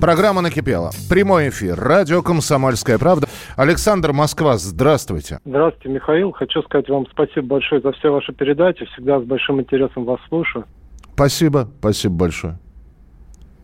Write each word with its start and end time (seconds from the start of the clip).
Программа 0.00 0.42
накипела. 0.42 0.90
Прямой 1.10 1.48
эфир. 1.48 1.78
Радио 1.78 2.22
«Комсомольская 2.22 2.98
правда». 2.98 3.26
Александр 3.56 4.12
Москва, 4.12 4.56
здравствуйте. 4.56 5.40
Здравствуйте, 5.44 5.88
Михаил. 5.88 6.32
Хочу 6.32 6.62
сказать 6.62 6.88
вам 6.88 7.06
спасибо 7.10 7.46
большое 7.46 7.80
за 7.80 7.92
все 7.92 8.10
ваши 8.10 8.32
передачи. 8.32 8.84
Всегда 8.92 9.20
с 9.20 9.24
большим 9.24 9.60
интересом 9.60 10.04
вас 10.04 10.20
слушаю. 10.28 10.64
Спасибо, 11.14 11.68
спасибо 11.80 12.14
большое. 12.14 12.58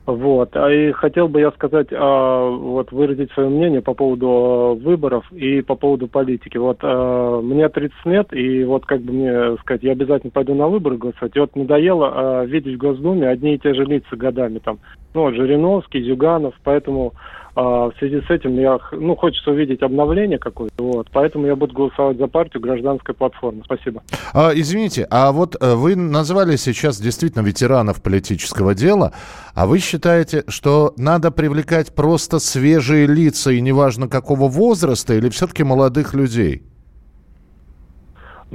Вот. 0.06 0.54
А 0.54 0.70
и 0.70 0.92
хотел 0.92 1.28
бы 1.28 1.40
я 1.40 1.50
сказать, 1.52 1.88
а, 1.90 2.50
вот 2.50 2.92
выразить 2.92 3.32
свое 3.32 3.48
мнение 3.48 3.80
по 3.80 3.94
поводу 3.94 4.28
а, 4.28 4.74
выборов 4.74 5.30
и 5.32 5.62
по 5.62 5.76
поводу 5.76 6.08
политики. 6.08 6.58
Вот 6.58 6.78
а, 6.82 7.40
мне 7.40 7.68
30 7.68 7.94
лет, 8.04 8.32
и 8.32 8.64
вот 8.64 8.84
как 8.84 9.00
бы 9.00 9.12
мне 9.12 9.56
сказать, 9.58 9.82
я 9.82 9.92
обязательно 9.92 10.30
пойду 10.30 10.54
на 10.54 10.68
выборы 10.68 10.98
голосовать. 10.98 11.34
И 11.34 11.40
вот 11.40 11.56
надоело 11.56 12.12
а, 12.12 12.44
видеть 12.44 12.74
в 12.74 12.78
Госдуме 12.78 13.28
одни 13.28 13.54
и 13.54 13.58
те 13.58 13.72
же 13.72 13.84
лица 13.84 14.14
годами. 14.14 14.58
Там, 14.58 14.78
ну, 15.14 15.22
вот 15.22 15.34
Жириновский, 15.34 16.02
Зюганов, 16.02 16.54
поэтому 16.64 17.14
а, 17.54 17.90
в 17.90 17.94
связи 17.98 18.20
с 18.26 18.30
этим 18.30 18.58
я, 18.58 18.78
ну, 18.92 19.14
хочется 19.14 19.50
увидеть 19.50 19.82
обновление 19.82 20.38
какое-то, 20.38 20.82
вот, 20.82 21.08
поэтому 21.12 21.46
я 21.46 21.54
буду 21.54 21.74
голосовать 21.74 22.18
за 22.18 22.26
партию 22.26 22.60
гражданской 22.60 23.14
платформы. 23.14 23.62
Спасибо. 23.64 24.02
А, 24.32 24.50
извините, 24.54 25.06
а 25.10 25.30
вот 25.30 25.56
э, 25.60 25.74
вы 25.74 25.94
назвали 25.94 26.56
сейчас 26.56 27.00
действительно 27.00 27.42
ветеранов 27.42 28.02
политического 28.02 28.74
дела, 28.74 29.12
а 29.54 29.66
вы 29.66 29.78
считаете, 29.78 30.42
что 30.48 30.94
надо 30.96 31.30
привлекать 31.30 31.94
просто 31.94 32.40
свежие 32.40 33.06
лица 33.06 33.52
и 33.52 33.60
неважно 33.60 34.08
какого 34.08 34.48
возраста 34.48 35.14
или 35.14 35.28
все-таки 35.28 35.62
молодых 35.62 36.14
людей? 36.14 36.62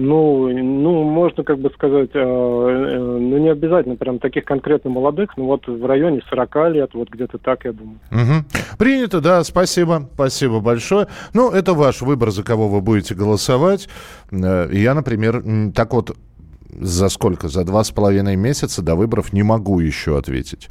Ну, 0.02 0.48
ну, 0.48 1.04
можно 1.04 1.44
как 1.44 1.60
бы 1.60 1.70
сказать, 1.72 2.12
э, 2.14 2.20
э, 2.20 2.98
ну, 2.98 3.38
не 3.38 3.50
обязательно 3.50 3.98
прям 3.98 4.20
таких 4.20 4.46
конкретно 4.46 4.90
молодых, 4.90 5.36
но 5.36 5.46
вот 5.46 5.68
в 5.68 5.86
районе 5.86 6.22
40 6.30 6.70
лет, 6.70 6.92
вот 6.94 7.10
где-то 7.10 7.38
так, 7.38 7.66
я 7.66 7.74
думаю. 7.74 8.00
Угу. 8.10 8.78
Принято, 8.78 9.20
да, 9.20 9.44
спасибо, 9.44 10.08
спасибо 10.14 10.62
большое. 10.62 11.08
Ну, 11.34 11.52
это 11.52 11.74
ваш 11.74 12.02
выбор, 12.02 12.32
за 12.32 12.44
кого 12.44 12.70
вы 12.70 12.80
будете 12.80 13.14
голосовать. 13.14 13.90
Э, 14.32 14.70
Я, 14.72 14.94
например, 14.94 15.44
так 15.76 15.94
вот, 15.94 16.16
за 16.70 17.10
сколько? 17.10 17.50
За 17.50 17.66
два 17.66 17.84
с 17.84 17.92
половиной 17.92 18.38
месяца 18.38 18.82
до 18.82 18.96
выборов 18.96 19.34
не 19.34 19.44
могу 19.44 19.82
еще 19.82 20.18
ответить 20.18 20.70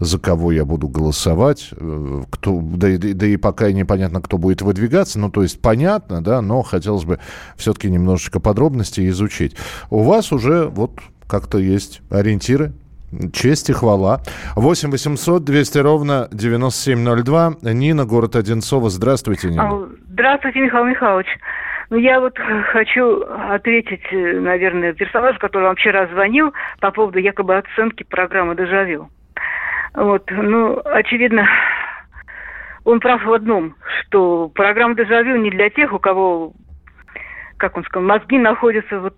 за 0.00 0.18
кого 0.18 0.50
я 0.50 0.64
буду 0.64 0.88
голосовать, 0.88 1.68
э, 1.72 2.22
кто, 2.30 2.60
да, 2.62 2.88
да 2.98 3.26
и 3.26 3.36
пока 3.36 3.70
непонятно, 3.70 4.20
кто 4.20 4.38
будет 4.38 4.62
выдвигаться, 4.62 5.18
ну, 5.18 5.30
то 5.30 5.42
есть 5.42 5.60
понятно, 5.60 6.22
да, 6.22 6.40
но 6.40 6.62
хотелось 6.62 7.04
бы 7.04 7.20
все-таки 7.56 7.90
немножечко 7.90 8.40
подробностей 8.40 9.08
изучить. 9.10 9.56
У 9.90 10.02
вас 10.02 10.32
уже 10.32 10.64
вот 10.64 10.98
как-то 11.28 11.58
есть 11.58 12.00
ориентиры, 12.10 12.72
Честь 13.32 13.68
и 13.68 13.72
хвала. 13.72 14.20
8 14.54 14.88
800 14.92 15.42
200 15.44 15.78
ровно 15.78 16.28
9702. 16.30 17.54
Нина, 17.62 18.04
город 18.04 18.36
Одинцово. 18.36 18.88
Здравствуйте, 18.88 19.48
Нина. 19.48 19.88
Здравствуйте, 20.12 20.60
Михаил 20.60 20.84
Михайлович. 20.84 21.26
Ну, 21.90 21.96
я 21.96 22.20
вот 22.20 22.38
хочу 22.72 23.22
ответить, 23.24 24.04
э, 24.12 24.38
наверное, 24.38 24.92
персонажу, 24.92 25.40
который 25.40 25.64
вам 25.64 25.74
вчера 25.74 26.06
звонил 26.06 26.52
по 26.78 26.92
поводу 26.92 27.18
якобы 27.18 27.56
оценки 27.56 28.04
программы 28.04 28.54
«Дежавю». 28.54 29.08
Вот, 29.94 30.30
ну, 30.30 30.80
очевидно, 30.84 31.48
он 32.84 33.00
прав 33.00 33.24
в 33.24 33.32
одном, 33.32 33.74
что 34.00 34.48
программа 34.48 34.94
«Дежавю» 34.94 35.36
не 35.36 35.50
для 35.50 35.70
тех, 35.70 35.92
у 35.92 35.98
кого, 35.98 36.52
как 37.56 37.76
он 37.76 37.84
сказал, 37.84 38.06
мозги 38.06 38.38
находятся 38.38 39.00
вот 39.00 39.16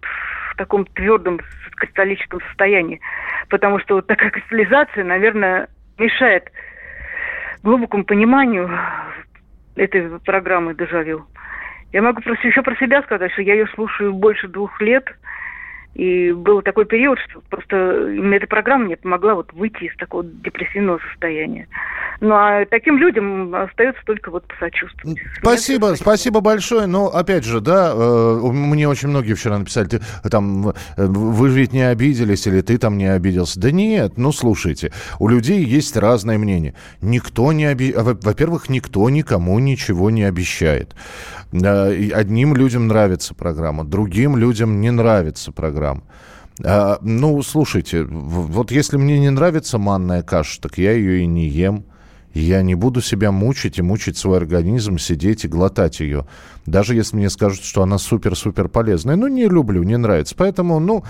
в 0.51 0.57
таком 0.57 0.85
твердом 0.87 1.41
кристаллическом 1.83 2.41
состоянии. 2.49 3.01
Потому 3.49 3.81
что 3.81 3.97
вот 3.97 4.07
такая 4.07 4.31
кристаллизация, 4.31 5.05
наверное, 5.05 5.69
мешает 5.99 6.51
глубокому 7.63 8.05
пониманию 8.05 8.71
этой 9.77 10.19
программы 10.21 10.75
«Дежавю». 10.75 11.27
Я 11.93 12.01
могу 12.01 12.23
просто 12.23 12.47
еще 12.47 12.63
про 12.63 12.75
себя 12.77 13.03
сказать, 13.03 13.33
что 13.33 13.43
я 13.43 13.55
ее 13.55 13.67
слушаю 13.75 14.15
больше 14.15 14.49
двух 14.49 14.81
лет. 14.81 15.05
И 15.95 16.33
был 16.33 16.63
такой 16.63 16.87
период, 16.87 17.19
что 17.19 17.43
просто 17.51 17.77
именно 17.77 18.35
эта 18.35 18.47
программа 18.47 18.87
мне 18.87 18.97
помогла 18.97 19.35
вот 19.35 19.53
выйти 19.53 19.85
из 19.85 19.97
такого 19.97 20.25
депрессивного 20.25 20.99
состояния. 21.11 21.69
Ну, 22.21 22.35
а 22.35 22.65
таким 22.65 22.97
людям 22.97 23.55
остается 23.55 24.01
только 24.07 24.31
вот 24.31 24.47
посочувствовать. 24.47 25.19
Спасибо, 25.39 25.95
спасибо 25.97 26.41
большое. 26.41 26.87
Но 26.87 27.09
опять 27.09 27.45
же, 27.45 27.61
да, 27.61 27.93
э, 27.95 28.41
мне 28.43 28.89
очень 28.89 29.09
многие 29.09 29.35
вчера 29.35 29.59
написали, 29.59 29.89
ты, 29.89 30.01
там, 30.31 30.69
э, 30.69 30.73
вы 30.97 31.51
ведь 31.51 31.73
не 31.73 31.83
обиделись 31.83 32.47
или 32.47 32.63
ты 32.63 32.79
там 32.79 32.97
не 32.97 33.13
обиделся. 33.13 33.61
Да 33.61 33.71
нет, 33.71 34.15
ну 34.17 34.33
слушайте, 34.33 34.93
у 35.19 35.29
людей 35.29 35.63
есть 35.63 35.97
разное 35.97 36.39
мнение. 36.39 36.75
Никто 37.03 37.53
не 37.53 37.67
оби... 37.67 37.93
Во-первых, 37.95 38.71
никто 38.71 39.11
никому 39.11 39.59
ничего 39.59 40.09
не 40.11 40.23
обещает. 40.23 40.95
Э, 41.53 42.13
Одним 42.15 42.55
людям 42.55 42.87
нравится 42.87 43.35
программа, 43.35 43.85
другим 43.85 44.37
людям 44.37 44.81
не 44.81 44.91
нравится 44.91 45.53
программа. 45.53 45.82
А, 46.65 46.99
ну, 47.03 47.43
слушайте, 47.43 48.05
вот 48.05 48.71
если 48.71 48.97
мне 48.97 49.19
не 49.19 49.31
нравится 49.31 49.79
манная 49.79 50.23
каша, 50.23 50.61
так 50.61 50.79
я 50.79 50.93
ее 50.93 51.23
и 51.23 51.27
не 51.27 51.49
ем. 51.49 51.85
Я 52.35 52.63
не 52.63 52.75
буду 52.75 53.03
себя 53.03 53.31
мучить 53.31 53.79
и 53.79 53.83
мучить 53.83 54.17
свой 54.17 54.39
организм, 54.39 54.97
сидеть 54.97 55.45
и 55.45 55.49
глотать 55.49 56.01
ее. 56.01 56.27
Даже 56.65 56.95
если 56.95 57.17
мне 57.17 57.29
скажут, 57.29 57.63
что 57.63 57.83
она 57.83 57.99
супер-супер 57.99 58.69
полезная. 58.69 59.17
Ну, 59.17 59.27
не 59.27 59.47
люблю, 59.49 59.83
не 59.83 59.99
нравится. 59.99 60.35
Поэтому, 60.37 60.81
ну, 60.81 61.05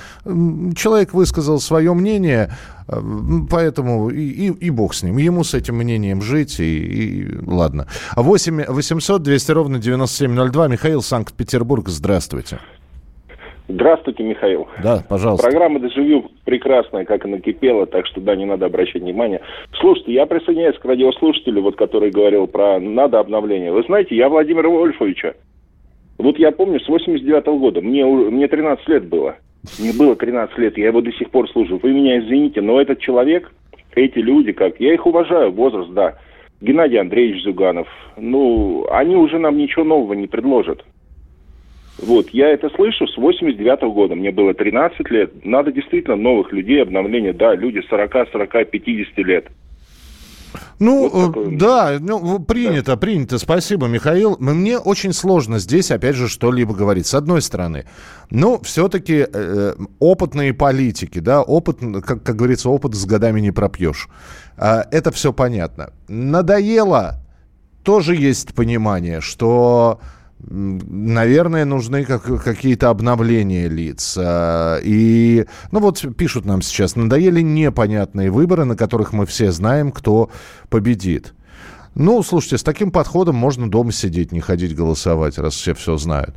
человек 0.75 1.15
высказал 1.15 1.61
свое 1.61 1.95
мнение, 1.95 2.53
м, 2.89 3.47
поэтому 3.49 4.11
и, 4.11 4.21
и, 4.21 4.47
и 4.49 4.71
бог 4.71 4.95
с 4.95 5.05
ним. 5.05 5.17
Ему 5.19 5.45
с 5.45 5.55
этим 5.55 5.77
мнением 5.77 6.23
жить, 6.23 6.59
и, 6.59 6.79
и 6.79 7.39
ладно. 7.47 7.87
8 8.17 8.65
800 8.67 9.23
200 9.23 9.51
ровно 9.53 9.79
9702. 9.79 10.69
Михаил, 10.69 11.03
Санкт-Петербург, 11.03 11.89
здравствуйте. 11.89 12.59
Здравствуйте, 13.69 14.23
Михаил. 14.25 14.67
Да, 14.83 15.03
пожалуйста. 15.09 15.47
Программа 15.47 15.79
«Дежавю» 15.79 16.31
прекрасная, 16.45 17.05
как 17.05 17.25
и 17.25 17.29
накипела, 17.29 17.87
так 17.87 18.07
что, 18.07 18.21
да, 18.21 18.35
не 18.35 18.45
надо 18.45 18.67
обращать 18.67 19.03
внимание. 19.03 19.41
Слушайте, 19.79 20.13
я 20.13 20.27
присоединяюсь 20.27 20.79
к 20.79 20.85
радиослушателю, 20.85 21.63
вот, 21.63 21.77
который 21.77 22.11
говорил 22.11 22.47
про 22.49 22.81
«надо 22.81 23.21
обновление». 23.21 23.73
Вы 23.73 23.85
знаете, 23.85 24.17
я 24.17 24.29
Владимира 24.29 24.69
Вольфовича. 24.69 25.35
Вот 26.19 26.39
я 26.39 26.51
помню, 26.53 26.81
с 26.81 26.89
89 26.89 27.47
-го 27.47 27.59
года, 27.59 27.81
мне, 27.81 28.05
мне 28.05 28.49
13 28.49 28.89
лет 28.89 29.09
было. 29.09 29.37
Мне 29.79 29.93
было 29.93 30.17
13 30.17 30.59
лет, 30.59 30.77
я 30.77 30.87
его 30.87 31.01
до 31.01 31.13
сих 31.13 31.31
пор 31.31 31.49
слушаю. 31.51 31.79
Вы 31.83 31.93
меня 31.93 32.19
извините, 32.19 32.61
но 32.61 32.81
этот 32.81 32.99
человек, 32.99 33.53
эти 33.95 34.19
люди, 34.19 34.53
как, 34.53 34.81
я 34.81 34.93
их 34.93 35.07
уважаю, 35.07 35.53
возраст, 35.53 35.91
да. 35.91 36.19
Геннадий 36.61 37.01
Андреевич 37.01 37.43
Зюганов, 37.43 37.89
ну, 38.17 38.87
они 38.91 39.17
уже 39.17 39.39
нам 39.39 39.57
ничего 39.57 39.85
нового 39.85 40.15
не 40.15 40.27
предложат. 40.27 40.85
Вот, 41.99 42.31
я 42.31 42.49
это 42.49 42.69
слышу 42.71 43.07
с 43.07 43.17
89 43.17 43.83
года, 43.95 44.15
мне 44.15 44.31
было 44.31 44.55
13 44.55 45.11
лет. 45.11 45.45
Надо 45.45 45.73
действительно 45.73 46.17
новых 46.17 46.53
людей, 46.53 46.83
обновления, 46.83 47.33
да, 47.33 47.55
люди 47.55 47.81
40, 47.89 48.31
40, 48.33 48.71
50 48.71 49.19
лет. 49.19 49.47
Ну, 50.79 51.09
Вот 51.09 51.37
э, 51.37 51.57
да, 51.57 51.97
ну, 52.01 52.39
принято, 52.41 52.97
принято. 52.97 53.39
Спасибо, 53.39 53.87
Михаил. 53.87 54.37
Мне 54.39 54.79
очень 54.79 55.13
сложно 55.13 55.59
здесь, 55.59 55.91
опять 55.91 56.17
же, 56.17 56.29
что-либо 56.29 56.75
говорить. 56.75 57.07
С 57.07 57.15
одной 57.15 57.41
стороны, 57.41 57.85
ну, 58.31 58.61
все-таки 58.63 59.27
э, 59.33 59.75
опытные 60.01 60.53
политики, 60.55 61.21
да, 61.21 61.43
опыт, 61.43 61.79
как, 62.05 62.23
как 62.23 62.37
говорится, 62.37 62.69
опыт 62.69 62.95
с 62.95 63.05
годами 63.07 63.41
не 63.41 63.53
пропьешь. 63.53 64.09
А, 64.57 64.85
это 64.91 65.13
все 65.13 65.33
понятно. 65.33 65.93
Надоело, 66.09 67.23
тоже 67.85 68.17
есть 68.17 68.55
понимание, 68.55 69.21
что 69.21 70.01
наверное, 70.49 71.65
нужны 71.65 72.05
как, 72.05 72.25
какие-то 72.43 72.91
обновления 72.91 73.69
лиц. 73.69 74.17
А, 74.19 74.79
И, 74.83 75.47
ну 75.71 75.81
вот 75.81 76.05
пишут 76.17 76.45
нам 76.45 76.63
сейчас, 76.63 76.97
надоели 76.97 77.41
непонятные 77.41 78.31
выборы, 78.31 78.65
на 78.65 78.77
которых 78.77 79.13
мы 79.13 79.27
все 79.27 79.53
знаем, 79.53 79.93
кто 79.93 80.31
победит. 80.69 81.35
Ну, 81.95 82.23
слушайте, 82.23 82.57
с 82.59 82.63
таким 82.63 82.91
подходом 82.91 83.37
можно 83.37 83.71
дома 83.71 83.93
сидеть, 83.93 84.33
не 84.33 84.41
ходить 84.41 84.75
голосовать, 84.75 85.39
раз 85.39 85.55
все 85.55 85.75
все 85.75 85.97
знают. 85.99 86.35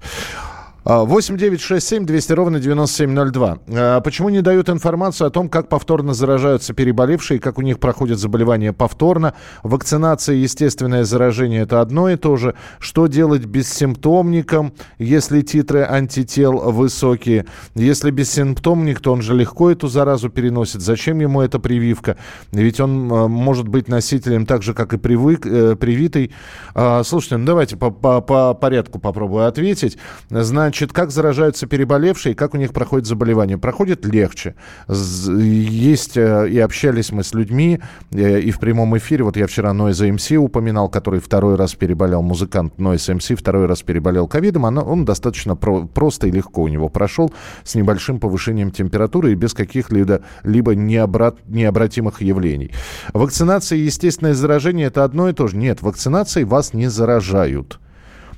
8 0.85 1.35
9 1.35 1.61
6 1.61 1.87
7 1.87 2.05
200 2.05 2.33
ровно 2.33 2.59
9702. 2.59 3.57
А, 3.69 4.01
почему 4.01 4.29
не 4.29 4.41
дают 4.41 4.69
информацию 4.69 5.27
о 5.27 5.31
том, 5.31 5.49
как 5.49 5.67
повторно 5.67 6.13
заражаются 6.13 6.75
переболевшие, 6.75 7.39
как 7.39 7.57
у 7.57 7.63
них 7.63 7.79
проходит 7.79 8.19
заболевание 8.19 8.71
повторно? 8.71 9.33
Вакцинация 9.63 10.35
и 10.35 10.41
естественное 10.41 11.03
заражение– 11.03 11.61
это 11.63 11.81
одно 11.81 12.09
и 12.09 12.17
то 12.17 12.35
же. 12.35 12.53
Что 12.77 13.07
делать 13.07 13.45
бессимптомникам, 13.45 14.73
если 14.99 15.41
титры 15.41 15.81
антител 15.89 16.71
высокие? 16.71 17.47
Если 17.73 18.11
бессимптомник, 18.11 18.99
то 18.99 19.11
он 19.11 19.23
же 19.23 19.33
легко 19.33 19.71
эту 19.71 19.87
заразу 19.87 20.29
переносит. 20.29 20.81
Зачем 20.81 21.19
ему 21.19 21.41
эта 21.41 21.57
прививка? 21.57 22.15
Ведь 22.51 22.79
он 22.79 23.11
а, 23.11 23.27
может 23.27 23.67
быть 23.67 23.87
носителем 23.87 24.45
так 24.45 24.61
же, 24.61 24.75
как 24.75 24.93
и 24.93 24.97
привык, 24.97 25.47
э, 25.47 25.75
привитый. 25.75 26.31
А, 26.75 27.01
слушайте, 27.03 27.37
ну 27.37 27.45
давайте 27.47 27.75
по, 27.75 27.89
по, 27.89 28.21
по 28.21 28.53
порядку 28.53 28.99
попробую 28.99 29.47
ответить. 29.47 29.97
Значит, 30.29 30.74
Значит, 30.75 30.91
как 30.91 31.11
заражаются 31.11 31.67
переболевшие, 31.67 32.35
как 32.35 32.53
у 32.53 32.57
них 32.57 32.73
проходит 32.73 33.07
заболевание? 33.07 33.57
Проходит 33.57 34.03
легче. 34.03 34.55
Есть, 34.89 36.17
э, 36.17 36.49
и 36.49 36.59
общались 36.59 37.13
мы 37.13 37.23
с 37.23 37.33
людьми, 37.33 37.79
э, 38.11 38.41
и 38.41 38.51
в 38.51 38.59
прямом 38.59 38.97
эфире, 38.97 39.23
вот 39.23 39.37
я 39.37 39.47
вчера 39.47 39.71
Noise 39.71 40.17
MC 40.17 40.35
упоминал, 40.35 40.89
который 40.89 41.21
второй 41.21 41.55
раз 41.55 41.75
переболел, 41.75 42.21
музыкант 42.21 42.73
Noise 42.77 43.15
MC 43.15 43.37
второй 43.37 43.67
раз 43.67 43.83
переболел 43.83 44.27
ковидом, 44.27 44.65
он, 44.65 45.05
достаточно 45.05 45.55
про, 45.55 45.85
просто 45.85 46.27
и 46.27 46.31
легко 46.31 46.63
у 46.63 46.67
него 46.67 46.89
прошел, 46.89 47.33
с 47.63 47.75
небольшим 47.75 48.19
повышением 48.19 48.69
температуры 48.69 49.31
и 49.31 49.35
без 49.35 49.53
каких-либо 49.53 50.23
либо 50.43 50.75
необрат, 50.75 51.37
необратимых 51.47 52.21
явлений. 52.21 52.71
Вакцинация 53.13 53.77
и 53.77 53.83
естественное 53.83 54.33
заражение– 54.33 54.87
это 54.87 55.05
одно 55.05 55.29
и 55.29 55.33
то 55.33 55.47
же. 55.47 55.55
Нет, 55.55 55.81
вакцинацией 55.81 56.43
вас 56.43 56.73
не 56.73 56.89
заражают. 56.89 57.79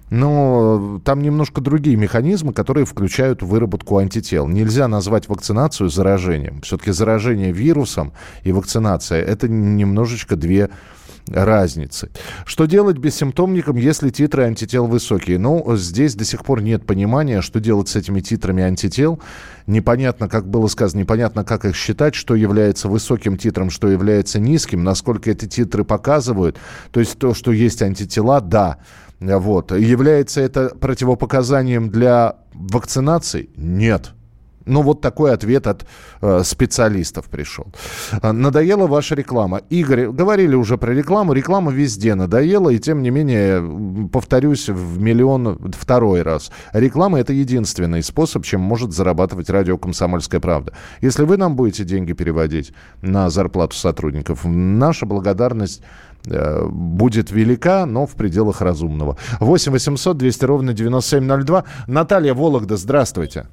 Но 0.09 1.01
там 1.03 1.21
немножко 1.21 1.61
другие 1.61 1.97
механизмы, 1.97 2.53
которые 2.53 2.85
включают 2.85 3.41
выработку 3.41 3.97
антител. 3.97 4.47
Нельзя 4.47 4.87
назвать 4.87 5.27
вакцинацию 5.27 5.89
заражением. 5.89 6.61
Все-таки 6.61 6.91
заражение 6.91 7.51
вирусом 7.51 8.13
и 8.43 8.51
вакцинация– 8.51 9.21
это 9.25 9.47
немножечко 9.47 10.35
две 10.35 10.69
разницы. 11.29 12.09
Что 12.45 12.65
делать 12.65 12.97
бессимптомникам, 12.97 13.75
если 13.75 14.09
титры 14.09 14.43
антител 14.43 14.87
высокие? 14.87 15.37
Ну, 15.37 15.75
здесь 15.75 16.15
до 16.15 16.25
сих 16.25 16.43
пор 16.43 16.61
нет 16.61 16.85
понимания, 16.85 17.41
что 17.41 17.59
делать 17.59 17.89
с 17.89 17.95
этими 17.95 18.21
титрами 18.21 18.63
антител. 18.63 19.19
Непонятно, 19.65 20.29
как 20.29 20.47
было 20.47 20.67
сказано, 20.67 21.01
непонятно, 21.01 21.43
как 21.43 21.65
их 21.65 21.75
считать, 21.75 22.15
что 22.15 22.35
является 22.35 22.87
высоким 22.87 23.37
титром, 23.37 23.69
что 23.69 23.89
является 23.89 24.39
низким, 24.39 24.83
насколько 24.83 25.29
эти 25.29 25.47
титры 25.47 25.83
показывают. 25.83 26.57
То 26.91 26.99
есть 26.99 27.17
то, 27.19 27.33
что 27.33 27.51
есть 27.51 27.81
антитела, 27.81 28.39
да, 28.39 28.77
вот. 29.19 29.71
Является 29.71 30.41
это 30.41 30.69
противопоказанием 30.79 31.89
для 31.89 32.35
вакцинации? 32.53 33.49
Нет. 33.55 34.13
Ну, 34.67 34.81
вот 34.81 35.01
такой 35.01 35.33
ответ 35.33 35.65
от 35.65 35.85
э, 36.21 36.41
специалистов 36.43 37.25
пришел. 37.25 37.67
Э, 38.21 38.31
надоела 38.31 38.85
ваша 38.85 39.15
реклама. 39.15 39.61
Игорь, 39.69 40.07
говорили 40.09 40.55
уже 40.55 40.77
про 40.77 40.93
рекламу. 40.93 41.33
Реклама 41.33 41.71
везде 41.71 42.15
надоела, 42.15 42.69
и 42.69 42.79
тем 42.79 43.01
не 43.01 43.09
менее, 43.09 44.09
повторюсь 44.11 44.67
в 44.67 44.99
миллион 44.99 45.71
второй 45.73 46.21
раз. 46.21 46.51
Реклама– 46.73 47.19
это 47.21 47.31
единственный 47.31 48.03
способ, 48.03 48.43
чем 48.43 48.61
может 48.61 48.91
зарабатывать 48.91 49.49
радио 49.49 49.77
«Комсомольская 49.77 50.41
правда». 50.41 50.73
Если 51.01 51.23
вы 51.23 51.37
нам 51.37 51.55
будете 51.55 51.85
деньги 51.85 52.11
переводить 52.11 52.73
на 53.01 53.29
зарплату 53.29 53.75
сотрудников, 53.75 54.41
наша 54.43 55.05
благодарность 55.05 55.81
будет 56.69 57.31
велика, 57.31 57.85
но 57.85 58.05
в 58.05 58.15
пределах 58.15 58.61
разумного. 58.61 59.17
8 59.39 59.71
800 59.71 60.17
200 60.17 60.45
ровно 60.45 60.73
9702. 60.73 61.63
Наталья 61.87 62.33
Вологда, 62.33 62.77
здравствуйте. 62.77 63.47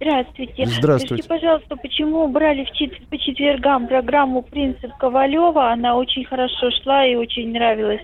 Здравствуйте. 0.00 0.66
Здравствуйте. 0.66 1.22
Скажите, 1.22 1.28
пожалуйста, 1.28 1.76
почему 1.76 2.24
убрали 2.24 2.64
в 2.64 2.72
чет- 2.72 3.06
по 3.08 3.16
четвергам 3.18 3.86
программу 3.86 4.42
«Принцип 4.42 4.90
Ковалева»? 4.98 5.70
Она 5.70 5.94
очень 5.94 6.24
хорошо 6.24 6.70
шла 6.82 7.06
и 7.06 7.14
очень 7.14 7.52
нравилась. 7.52 8.00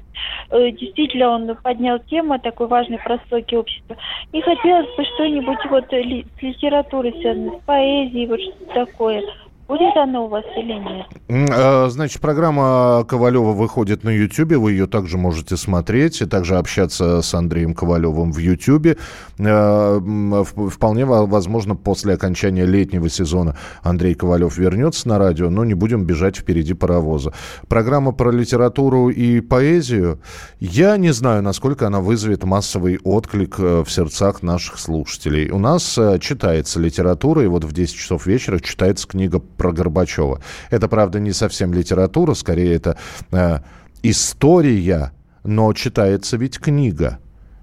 Э, 0.50 0.70
действительно, 0.70 1.30
он 1.30 1.56
поднял 1.56 1.98
тему 2.08 2.38
такой 2.38 2.68
важной 2.68 2.98
прослойки 2.98 3.56
общества. 3.56 3.96
И 4.32 4.40
хотелось 4.40 4.86
бы 4.96 5.04
что-нибудь 5.14 5.58
вот 5.70 5.92
ли- 5.92 6.24
с 6.38 6.42
литературой 6.42 7.12
с 7.20 7.64
поэзией, 7.66 8.28
вот 8.28 8.40
что-то 8.42 8.86
такое. 8.86 9.22
Будет 9.68 9.94
оно 9.98 10.24
у 10.24 10.28
вас 10.28 10.44
или 10.56 10.72
нет? 10.72 11.50
А, 11.52 11.88
значит, 11.90 12.22
программа 12.22 13.04
Ковалева 13.06 13.52
выходит 13.52 14.02
на 14.02 14.08
YouTube. 14.08 14.52
Вы 14.52 14.72
ее 14.72 14.86
также 14.86 15.18
можете 15.18 15.58
смотреть 15.58 16.22
и 16.22 16.24
также 16.24 16.56
общаться 16.56 17.20
с 17.20 17.34
Андреем 17.34 17.74
Ковалевым 17.74 18.32
в 18.32 18.38
YouTube. 18.38 18.98
А, 19.38 20.00
вполне 20.70 21.04
возможно, 21.04 21.76
после 21.76 22.14
окончания 22.14 22.64
летнего 22.64 23.10
сезона 23.10 23.58
Андрей 23.82 24.14
Ковалев 24.14 24.56
вернется 24.56 25.06
на 25.06 25.18
радио, 25.18 25.50
но 25.50 25.66
не 25.66 25.74
будем 25.74 26.06
бежать 26.06 26.38
впереди 26.38 26.72
паровоза. 26.72 27.34
Программа 27.68 28.12
про 28.12 28.30
литературу 28.30 29.10
и 29.10 29.42
поэзию. 29.42 30.18
Я 30.60 30.96
не 30.96 31.12
знаю, 31.12 31.42
насколько 31.42 31.86
она 31.86 32.00
вызовет 32.00 32.42
массовый 32.42 33.00
отклик 33.04 33.56
э, 33.58 33.84
в 33.84 33.90
сердцах 33.90 34.42
наших 34.42 34.78
слушателей. 34.78 35.50
У 35.50 35.58
нас 35.58 35.98
э, 35.98 36.18
читается 36.20 36.80
литература, 36.80 37.44
и 37.44 37.48
вот 37.48 37.64
в 37.64 37.72
10 37.72 37.94
часов 37.94 38.26
вечера 38.26 38.60
читается 38.60 39.06
книга 39.06 39.42
про 39.58 39.72
Горбачева. 39.72 40.40
Это, 40.70 40.88
правда, 40.88 41.20
не 41.20 41.32
совсем 41.32 41.74
литература, 41.74 42.32
скорее 42.34 42.74
это 42.74 42.96
э, 43.32 43.58
история, 44.02 45.12
но 45.44 45.72
читается 45.74 46.38
ведь 46.38 46.58
книга. 46.58 47.18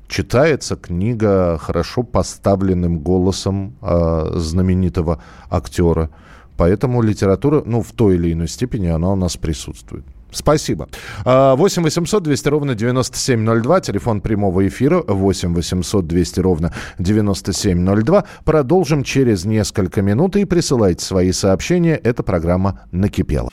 Читается 0.07 0.75
книга 0.75 1.57
хорошо 1.57 2.03
поставленным 2.03 3.00
голосом 3.00 3.75
э, 3.81 4.33
знаменитого 4.36 5.24
актера. 5.50 6.12
Поэтому 6.57 7.01
литература, 7.01 7.63
ну, 7.65 7.81
в 7.81 7.92
той 7.92 8.15
или 8.15 8.33
иной 8.33 8.47
степени, 8.47 8.88
она 8.88 9.12
у 9.12 9.15
нас 9.15 9.36
присутствует. 9.36 10.06
Спасибо. 10.36 10.90
8 11.24 11.84
800 11.84 12.24
200 12.24 12.48
ровно 12.50 12.76
9702. 12.76 13.80
Телефон 13.80 14.20
прямого 14.20 14.68
эфира 14.68 15.02
8 15.08 15.54
800 15.56 16.06
200 16.06 16.40
ровно 16.42 16.74
9702. 17.00 18.26
Продолжим 18.44 19.04
через 19.04 19.46
несколько 19.46 20.02
минут 20.02 20.36
и 20.36 20.44
присылайте 20.44 21.06
свои 21.06 21.32
сообщения. 21.32 21.96
Эта 21.96 22.22
программа 22.22 22.82
«Накипела». 22.92 23.50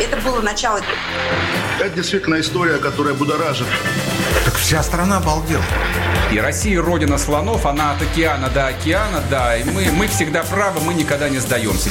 Это 0.00 0.20
было 0.24 0.40
начало. 0.40 0.80
Это 1.80 1.94
действительно 1.94 2.40
история, 2.40 2.78
которая 2.78 3.14
будоражит. 3.14 3.66
Так 4.44 4.54
вся 4.54 4.82
страна 4.82 5.18
обалдела. 5.18 5.62
И 6.32 6.38
Россия 6.38 6.82
родина 6.82 7.18
слонов, 7.18 7.66
она 7.66 7.92
от 7.92 8.02
океана 8.02 8.48
до 8.50 8.66
океана, 8.66 9.22
да. 9.30 9.56
И 9.56 9.64
мы, 9.64 9.86
мы 9.92 10.08
всегда 10.08 10.42
правы, 10.42 10.80
мы 10.80 10.94
никогда 10.94 11.28
не 11.28 11.38
сдаемся. 11.38 11.90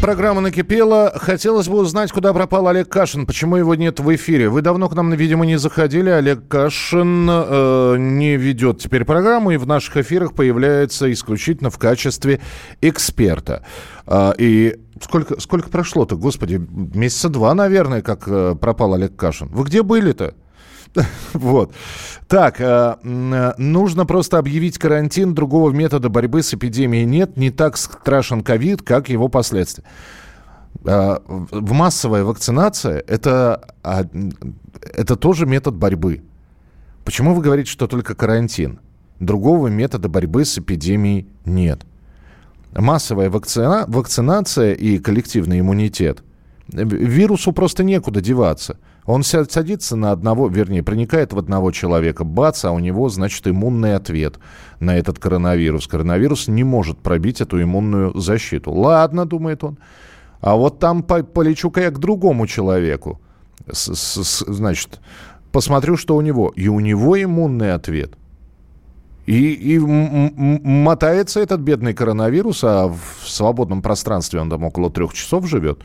Программа 0.00 0.40
накипела. 0.40 1.12
Хотелось 1.16 1.68
бы 1.68 1.78
узнать, 1.78 2.12
куда 2.12 2.32
пропал 2.32 2.68
Олег 2.68 2.88
Кашин, 2.88 3.26
почему 3.26 3.56
его 3.56 3.74
нет 3.74 3.98
в 3.98 4.14
эфире. 4.14 4.48
Вы 4.48 4.62
давно 4.62 4.88
к 4.88 4.94
нам, 4.94 5.10
видимо, 5.12 5.44
не 5.44 5.58
заходили. 5.58 6.08
Олег 6.08 6.46
Кашин 6.46 7.28
э, 7.28 7.96
не 7.98 8.36
ведет 8.36 8.78
теперь 8.78 9.04
программу 9.04 9.50
и 9.50 9.56
в 9.56 9.66
наших 9.66 9.96
эфирах 9.96 10.34
появляется 10.34 11.12
исключительно 11.12 11.70
в 11.70 11.78
качестве 11.78 12.40
эксперта. 12.80 13.64
Э, 14.06 14.32
и 14.38 14.78
сколько, 15.02 15.40
сколько 15.40 15.68
прошло-то, 15.68 16.16
господи, 16.16 16.60
месяца 16.94 17.28
два, 17.28 17.54
наверное, 17.54 18.00
как 18.00 18.28
э, 18.28 18.54
пропал 18.54 18.94
Олег 18.94 19.16
Кашин. 19.16 19.48
Вы 19.48 19.64
где 19.64 19.82
были-то? 19.82 20.34
Вот. 21.32 21.72
Так, 22.26 22.60
э, 22.60 22.96
э, 23.02 23.52
нужно 23.58 24.06
просто 24.06 24.38
объявить 24.38 24.78
карантин. 24.78 25.34
Другого 25.34 25.70
метода 25.70 26.08
борьбы 26.08 26.42
с 26.42 26.54
эпидемией 26.54 27.04
нет. 27.04 27.36
Не 27.36 27.50
так 27.50 27.76
страшен 27.76 28.42
ковид, 28.42 28.82
как 28.82 29.08
его 29.08 29.28
последствия. 29.28 29.84
Э, 30.84 31.18
в 31.26 31.72
массовая 31.72 32.24
вакцинация 32.24 33.02
это, 33.06 33.74
это 34.82 35.16
тоже 35.16 35.46
метод 35.46 35.74
борьбы. 35.74 36.22
Почему 37.04 37.34
вы 37.34 37.42
говорите, 37.42 37.70
что 37.70 37.86
только 37.86 38.14
карантин? 38.14 38.80
Другого 39.20 39.68
метода 39.68 40.08
борьбы 40.08 40.44
с 40.44 40.58
эпидемией 40.58 41.26
нет. 41.44 41.82
Массовая 42.72 43.30
вакцина, 43.30 43.84
вакцинация 43.88 44.74
и 44.74 44.98
коллективный 44.98 45.60
иммунитет 45.60 46.22
Вирусу 46.68 47.52
просто 47.52 47.82
некуда 47.82 48.20
деваться. 48.20 48.78
Он 49.08 49.22
садится 49.22 49.96
на 49.96 50.12
одного, 50.12 50.48
вернее, 50.48 50.82
проникает 50.82 51.32
в 51.32 51.38
одного 51.38 51.70
человека, 51.70 52.24
бац, 52.24 52.66
а 52.66 52.72
у 52.72 52.78
него, 52.78 53.08
значит, 53.08 53.48
иммунный 53.48 53.94
ответ 53.94 54.38
на 54.80 54.98
этот 54.98 55.18
коронавирус. 55.18 55.86
Коронавирус 55.86 56.46
не 56.46 56.62
может 56.62 56.98
пробить 56.98 57.40
эту 57.40 57.62
иммунную 57.62 58.12
защиту. 58.20 58.70
Ладно, 58.70 59.24
думает 59.24 59.64
он, 59.64 59.78
а 60.42 60.56
вот 60.56 60.78
там 60.78 61.02
полечу-ка 61.02 61.80
я 61.80 61.90
к 61.90 61.98
другому 61.98 62.46
человеку. 62.46 63.18
С, 63.72 63.94
с, 63.94 64.44
значит, 64.46 65.00
посмотрю, 65.52 65.96
что 65.96 66.14
у 66.14 66.20
него. 66.20 66.52
И 66.54 66.68
у 66.68 66.78
него 66.78 67.16
иммунный 67.16 67.72
ответ. 67.72 68.12
И, 69.24 69.54
и 69.54 69.78
мотается 69.78 71.40
этот 71.40 71.60
бедный 71.60 71.94
коронавирус, 71.94 72.62
а 72.62 72.88
в 72.88 73.26
свободном 73.26 73.80
пространстве 73.80 74.42
он 74.42 74.50
там 74.50 74.64
около 74.64 74.90
трех 74.90 75.14
часов 75.14 75.46
живет, 75.46 75.80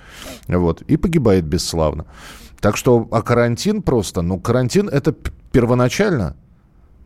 вот, 0.50 0.82
и 0.82 0.98
погибает 0.98 1.46
бесславно. 1.46 2.06
Так 2.64 2.78
что, 2.78 3.10
а 3.12 3.22
карантин 3.22 3.82
просто, 3.82 4.22
ну, 4.22 4.40
карантин 4.40 4.88
это 4.88 5.14
первоначально. 5.52 6.38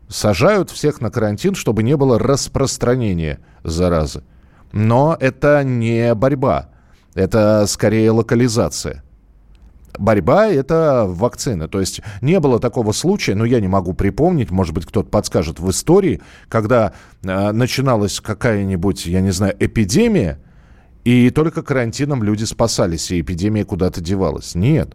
Сажают 0.06 0.70
всех 0.70 1.00
на 1.00 1.10
карантин, 1.10 1.56
чтобы 1.56 1.82
не 1.82 1.96
было 1.96 2.16
распространения 2.16 3.40
заразы. 3.64 4.22
Но 4.70 5.16
это 5.18 5.64
не 5.64 6.14
борьба, 6.14 6.68
это 7.14 7.64
скорее 7.66 8.12
локализация. 8.12 9.02
Борьба– 9.98 10.46
это 10.48 11.06
вакцины. 11.08 11.66
То 11.66 11.80
есть 11.80 12.02
не 12.22 12.38
было 12.38 12.60
такого 12.60 12.92
случая, 12.92 13.34
но 13.34 13.44
я 13.44 13.58
не 13.58 13.66
могу 13.66 13.94
припомнить, 13.94 14.52
может 14.52 14.72
быть, 14.74 14.86
кто-то 14.86 15.10
подскажет 15.10 15.58
в 15.58 15.68
истории, 15.70 16.22
когда 16.48 16.92
э, 17.24 17.50
начиналась 17.50 18.20
какая-нибудь, 18.20 19.06
я 19.06 19.20
не 19.20 19.32
знаю, 19.32 19.56
эпидемия, 19.58 20.38
и 21.02 21.30
только 21.30 21.62
карантином 21.62 22.22
люди 22.22 22.44
спасались, 22.44 23.10
и 23.10 23.20
эпидемия 23.20 23.64
куда-то 23.64 24.00
девалась. 24.00 24.54
Нет. 24.54 24.94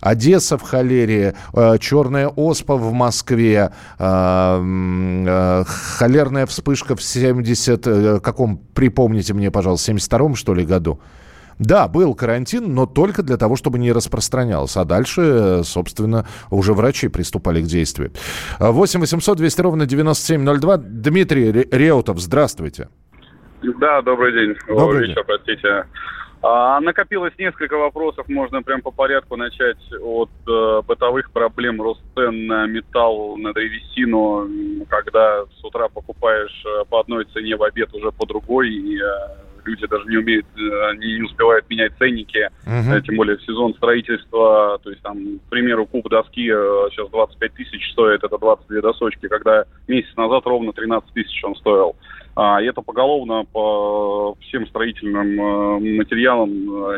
Одесса 0.00 0.56
в 0.56 0.62
холере, 0.62 1.34
э, 1.54 1.78
черная 1.78 2.28
оспа 2.28 2.76
в 2.76 2.92
Москве, 2.92 3.70
э, 3.98 4.62
э, 5.26 5.64
холерная 5.98 6.46
вспышка 6.46 6.96
в 6.96 7.02
70, 7.02 7.86
э, 7.86 8.20
каком, 8.20 8.58
припомните 8.74 9.34
мне, 9.34 9.50
пожалуйста, 9.50 9.92
72-м, 9.92 10.34
что 10.34 10.54
ли, 10.54 10.64
году. 10.64 11.00
Да, 11.58 11.88
был 11.88 12.14
карантин, 12.14 12.74
но 12.74 12.86
только 12.86 13.22
для 13.22 13.36
того, 13.36 13.54
чтобы 13.54 13.78
не 13.78 13.92
распространялся. 13.92 14.80
А 14.80 14.84
дальше, 14.86 15.60
собственно, 15.64 16.26
уже 16.50 16.72
врачи 16.72 17.08
приступали 17.08 17.60
к 17.60 17.66
действию. 17.66 18.12
8 18.58 19.00
800 19.00 19.36
200 19.36 19.60
ровно 19.60 19.84
9702. 19.84 20.78
Дмитрий 20.78 21.52
Реутов, 21.70 22.18
здравствуйте. 22.18 22.88
Да, 23.78 24.00
добрый 24.00 24.32
день. 24.32 24.56
Добрый 24.68 25.08
вечер, 25.08 25.22
простите. 25.26 25.84
А, 26.42 26.80
накопилось 26.80 27.34
несколько 27.38 27.76
вопросов, 27.76 28.26
можно 28.28 28.62
прям 28.62 28.80
по 28.80 28.90
порядку 28.90 29.36
начать 29.36 29.76
от 30.00 30.30
э, 30.48 30.82
бытовых 30.86 31.30
проблем, 31.32 31.82
рост 31.82 32.00
цен 32.14 32.46
на 32.46 32.66
металл, 32.66 33.36
на 33.36 33.52
древесину, 33.52 34.48
когда 34.88 35.44
с 35.44 35.64
утра 35.64 35.88
покупаешь 35.88 36.64
э, 36.64 36.84
по 36.88 37.00
одной 37.00 37.26
цене, 37.26 37.56
в 37.56 37.62
обед 37.62 37.92
уже 37.92 38.10
по 38.10 38.26
другой, 38.26 38.70
и 38.70 38.98
э, 38.98 39.06
люди 39.66 39.86
даже 39.86 40.06
не 40.06 40.16
умеют, 40.16 40.46
э, 40.56 40.96
не 40.96 41.22
успевают 41.22 41.68
менять 41.68 41.92
ценники, 41.98 42.48
uh-huh. 42.64 43.02
тем 43.02 43.16
более 43.16 43.36
в 43.36 43.42
сезон 43.42 43.74
строительства, 43.74 44.80
то 44.82 44.88
есть 44.88 45.02
там, 45.02 45.40
к 45.40 45.50
примеру, 45.50 45.84
куб 45.84 46.08
доски 46.08 46.46
сейчас 46.90 47.10
25 47.10 47.52
тысяч 47.52 47.92
стоит, 47.92 48.24
это 48.24 48.38
22 48.38 48.80
досочки, 48.80 49.28
когда 49.28 49.64
месяц 49.86 50.16
назад 50.16 50.46
ровно 50.46 50.72
13 50.72 51.12
тысяч 51.12 51.44
он 51.44 51.54
стоил. 51.56 51.96
А, 52.36 52.62
это 52.62 52.80
поголовно 52.82 53.44
по 53.52 54.34
всем 54.40 54.66
строительным 54.68 55.36
материалам 55.98 56.50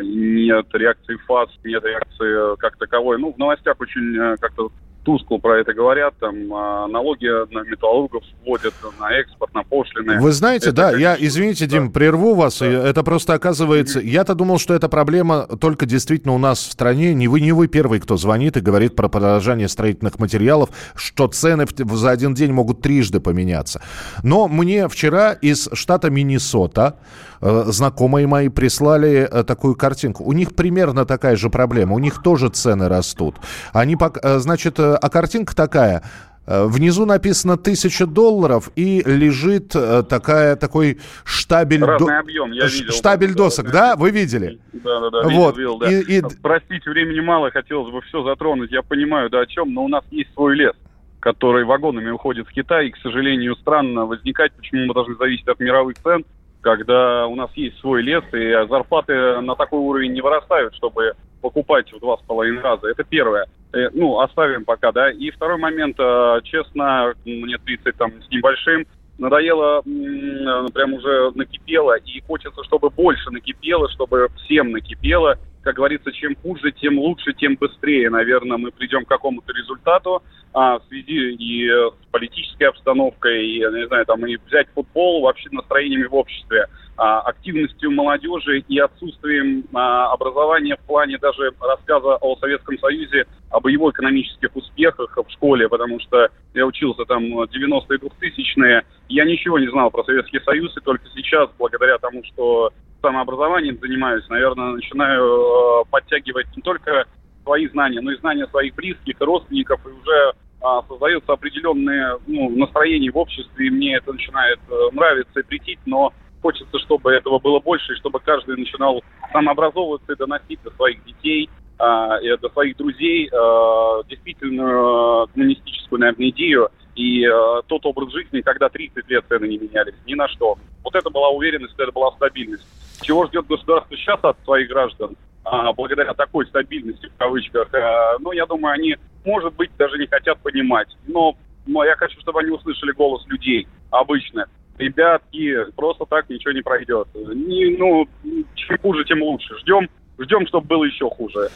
нет 0.02 0.66
реакции 0.72 1.16
ФАС, 1.26 1.48
нет 1.64 1.84
реакции 1.84 2.56
как 2.56 2.76
таковой. 2.76 3.18
Ну, 3.18 3.32
в 3.32 3.38
новостях 3.38 3.76
очень 3.80 4.36
как-то 4.38 4.70
тускло 5.04 5.38
про 5.38 5.60
это 5.60 5.72
говорят, 5.74 6.14
там 6.18 6.52
а, 6.54 6.86
налоги 6.86 7.26
на 7.52 7.60
металлургов 7.68 8.22
вводят, 8.44 8.74
на 9.00 9.12
экспорт, 9.12 9.52
на 9.54 9.62
пошлины. 9.62 10.20
Вы 10.20 10.32
знаете, 10.32 10.68
это, 10.68 10.76
да, 10.76 10.82
конечно, 10.90 11.02
я, 11.02 11.16
извините, 11.18 11.66
да. 11.66 11.70
Дим, 11.72 11.92
прерву 11.92 12.34
вас, 12.34 12.58
да. 12.58 12.66
это 12.66 13.02
просто 13.02 13.34
оказывается, 13.34 14.00
mm-hmm. 14.00 14.06
я-то 14.06 14.34
думал, 14.34 14.58
что 14.58 14.74
эта 14.74 14.88
проблема 14.88 15.46
только 15.60 15.86
действительно 15.86 16.34
у 16.34 16.38
нас 16.38 16.60
в 16.60 16.72
стране, 16.72 17.14
не 17.14 17.28
вы, 17.28 17.40
не 17.40 17.52
вы 17.52 17.68
первый, 17.68 18.00
кто 18.00 18.16
звонит 18.16 18.56
и 18.56 18.60
говорит 18.60 18.96
про 18.96 19.08
подорожание 19.08 19.68
строительных 19.68 20.18
материалов, 20.18 20.70
что 20.94 21.28
цены 21.28 21.66
за 21.76 22.10
один 22.10 22.34
день 22.34 22.52
могут 22.52 22.82
трижды 22.82 23.20
поменяться. 23.20 23.82
Но 24.22 24.48
мне 24.48 24.88
вчера 24.88 25.32
из 25.32 25.68
штата 25.72 26.10
Миннесота 26.10 26.96
э, 27.40 27.64
знакомые 27.66 28.26
мои 28.26 28.48
прислали 28.48 29.28
э, 29.30 29.44
такую 29.44 29.74
картинку. 29.74 30.24
У 30.24 30.32
них 30.32 30.54
примерно 30.54 31.04
такая 31.04 31.36
же 31.36 31.50
проблема, 31.50 31.94
у 31.94 31.98
них 31.98 32.22
тоже 32.22 32.48
цены 32.48 32.88
растут. 32.88 33.36
Они, 33.72 33.96
э, 33.96 34.38
значит, 34.38 34.78
а 34.96 35.10
картинка 35.10 35.54
такая. 35.54 36.02
Э, 36.44 36.66
внизу 36.66 37.06
написано 37.06 37.56
тысяча 37.56 38.06
долларов 38.06 38.70
и 38.74 39.02
лежит 39.06 39.76
э, 39.76 40.02
такая, 40.02 40.56
такой 40.56 40.98
штабель... 41.24 41.84
Разный 41.84 42.08
до... 42.08 42.18
объем, 42.18 42.52
я 42.52 42.66
видел. 42.66 42.92
Штабель 42.92 43.34
досок, 43.34 43.70
да? 43.70 43.94
Вы 43.96 44.10
видели? 44.10 44.58
Да, 44.72 45.00
да, 45.00 45.10
да, 45.10 45.22
вот. 45.28 45.56
видел, 45.56 45.78
видел, 45.78 45.78
да. 45.78 45.92
И, 45.92 46.18
и... 46.18 46.22
Простите, 46.42 46.90
времени 46.90 47.20
мало, 47.20 47.50
хотелось 47.50 47.92
бы 47.92 48.00
все 48.02 48.24
затронуть. 48.24 48.72
Я 48.72 48.82
понимаю, 48.82 49.30
да, 49.30 49.40
о 49.40 49.46
чем, 49.46 49.72
но 49.72 49.84
у 49.84 49.88
нас 49.88 50.04
есть 50.10 50.32
свой 50.34 50.56
лес 50.56 50.74
который 51.20 51.64
вагонами 51.64 52.10
уходит 52.10 52.48
в 52.48 52.50
Китай, 52.50 52.88
и, 52.88 52.90
к 52.90 52.96
сожалению, 52.96 53.54
странно 53.54 54.06
возникать, 54.06 54.50
почему 54.54 54.86
мы 54.86 54.92
должны 54.92 55.14
зависеть 55.14 55.46
от 55.46 55.60
мировых 55.60 55.94
цен, 56.02 56.24
когда 56.62 57.28
у 57.28 57.36
нас 57.36 57.48
есть 57.54 57.78
свой 57.78 58.02
лес, 58.02 58.24
и 58.32 58.66
зарплаты 58.68 59.40
на 59.40 59.54
такой 59.54 59.78
уровень 59.78 60.14
не 60.14 60.20
вырастают, 60.20 60.74
чтобы 60.74 61.12
покупать 61.40 61.92
в 61.92 62.00
два 62.00 62.16
с 62.16 62.22
половиной 62.22 62.60
раза. 62.60 62.88
Это 62.88 63.04
первое. 63.04 63.46
Э, 63.72 63.88
ну, 63.94 64.20
оставим 64.20 64.64
пока, 64.64 64.92
да. 64.92 65.10
И 65.10 65.30
второй 65.30 65.58
момент, 65.58 65.96
э, 65.98 66.40
честно, 66.44 67.14
мне 67.24 67.56
30 67.58 67.96
там 67.96 68.12
с 68.22 68.30
небольшим, 68.30 68.86
надоело, 69.18 69.82
прям 69.82 70.94
уже 70.94 71.30
накипело, 71.34 71.96
и 71.96 72.20
хочется, 72.22 72.64
чтобы 72.64 72.90
больше 72.90 73.30
накипело, 73.30 73.88
чтобы 73.90 74.28
всем 74.36 74.72
накипело. 74.72 75.38
Как 75.62 75.76
говорится, 75.76 76.10
чем 76.12 76.34
хуже, 76.36 76.72
тем 76.72 76.98
лучше, 76.98 77.32
тем 77.34 77.56
быстрее, 77.56 78.10
наверное, 78.10 78.58
мы 78.58 78.72
придем 78.72 79.04
к 79.04 79.08
какому-то 79.08 79.52
результату 79.52 80.22
а, 80.52 80.78
в 80.78 80.84
связи 80.88 81.34
и 81.34 81.68
с 81.68 82.10
политической 82.10 82.64
обстановкой, 82.64 83.46
и, 83.46 83.58
не 83.58 83.86
знаю, 83.86 84.04
там, 84.06 84.26
и 84.26 84.36
взять 84.46 84.68
футбол, 84.74 85.22
вообще 85.22 85.48
настроениями 85.52 86.06
в 86.06 86.14
обществе. 86.14 86.66
А, 86.96 87.20
активностью 87.20 87.90
молодежи 87.90 88.60
и 88.68 88.78
отсутствием 88.78 89.64
а, 89.72 90.12
образования 90.12 90.76
в 90.76 90.86
плане 90.86 91.16
даже 91.18 91.52
рассказа 91.58 92.16
о 92.20 92.36
Советском 92.36 92.78
Союзе, 92.78 93.24
об 93.50 93.66
его 93.66 93.90
экономических 93.90 94.54
успехах 94.54 95.16
в 95.16 95.30
школе, 95.32 95.68
потому 95.68 95.98
что 96.00 96.28
я 96.54 96.66
учился 96.66 97.04
там 97.06 97.24
90-е 97.24 97.98
2000-е, 97.98 98.82
я 99.08 99.24
ничего 99.24 99.58
не 99.58 99.68
знал 99.68 99.90
про 99.90 100.04
Советский 100.04 100.40
Союз, 100.40 100.76
и 100.76 100.80
только 100.80 101.04
сейчас, 101.14 101.48
благодаря 101.58 101.98
тому, 101.98 102.22
что 102.24 102.72
самообразованием 103.02 103.78
занимаюсь, 103.80 104.26
наверное, 104.28 104.72
начинаю 104.72 105.82
э, 105.82 105.84
подтягивать 105.90 106.46
не 106.56 106.62
только 106.62 107.04
свои 107.42 107.68
знания, 107.68 108.00
но 108.00 108.12
и 108.12 108.18
знания 108.18 108.46
своих 108.46 108.74
близких 108.74 109.20
и 109.20 109.24
родственников, 109.24 109.80
и 109.84 109.90
уже 109.90 110.32
а, 110.60 110.82
создается 110.88 111.32
определенное 111.32 112.18
ну, 112.26 112.48
настроение 112.50 113.10
в 113.10 113.18
обществе, 113.18 113.66
и 113.66 113.70
мне 113.70 113.96
это 113.96 114.12
начинает 114.12 114.60
э, 114.70 114.74
нравиться 114.92 115.40
и 115.40 115.42
претить, 115.42 115.80
но 115.86 116.12
хочется, 116.40 116.78
чтобы 116.78 117.12
этого 117.12 117.40
было 117.40 117.58
больше, 117.58 117.92
и 117.92 117.96
чтобы 117.96 118.20
каждый 118.20 118.56
начинал 118.56 119.02
самообразовываться 119.32 120.12
и 120.12 120.16
доносить 120.16 120.62
до 120.62 120.70
своих 120.70 121.04
детей, 121.04 121.50
э, 121.78 121.84
и 122.22 122.36
до 122.36 122.48
своих 122.50 122.76
друзей 122.76 123.26
э, 123.26 124.02
действительно 124.08 125.26
коммунистическую, 125.34 126.00
наверное, 126.00 126.28
идею 126.28 126.68
и 126.94 127.24
э, 127.24 127.62
тот 127.66 127.84
образ 127.86 128.12
жизни, 128.12 128.40
когда 128.42 128.68
30 128.68 129.08
лет 129.08 129.24
цены 129.28 129.46
не 129.46 129.58
менялись, 129.58 129.94
ни 130.06 130.14
на 130.14 130.28
что. 130.28 130.58
Вот 130.84 130.94
это 130.94 131.10
была 131.10 131.30
уверенность, 131.30 131.74
это 131.78 131.90
была 131.90 132.12
стабильность. 132.12 132.66
Чего 133.02 133.26
ждет 133.26 133.46
государство 133.46 133.96
сейчас 133.96 134.20
от 134.22 134.36
своих 134.44 134.68
граждан? 134.68 135.16
А, 135.44 135.72
благодаря 135.72 136.14
такой 136.14 136.46
стабильности, 136.46 137.06
в 137.06 137.18
кавычках, 137.18 137.68
а, 137.74 138.18
ну, 138.20 138.32
я 138.32 138.46
думаю, 138.46 138.74
они, 138.74 138.96
может 139.24 139.54
быть, 139.54 139.70
даже 139.76 139.98
не 139.98 140.06
хотят 140.06 140.38
понимать. 140.38 140.88
Но, 141.06 141.36
но 141.66 141.84
я 141.84 141.96
хочу, 141.96 142.20
чтобы 142.20 142.40
они 142.40 142.50
услышали 142.50 142.92
голос 142.92 143.26
людей 143.26 143.66
обычных 143.90 144.46
ребятки, 144.78 145.70
просто 145.76 146.06
так 146.06 146.28
ничего 146.30 146.52
не 146.52 146.62
пройдет. 146.62 147.08
Не, 147.14 147.76
ну, 147.76 148.06
чем 148.54 148.78
хуже, 148.78 149.04
тем 149.04 149.22
лучше. 149.22 149.58
Ждем, 149.58 149.88
ждем, 150.18 150.46
чтобы 150.46 150.66
было 150.66 150.84
еще 150.84 151.08
хуже. 151.10 151.50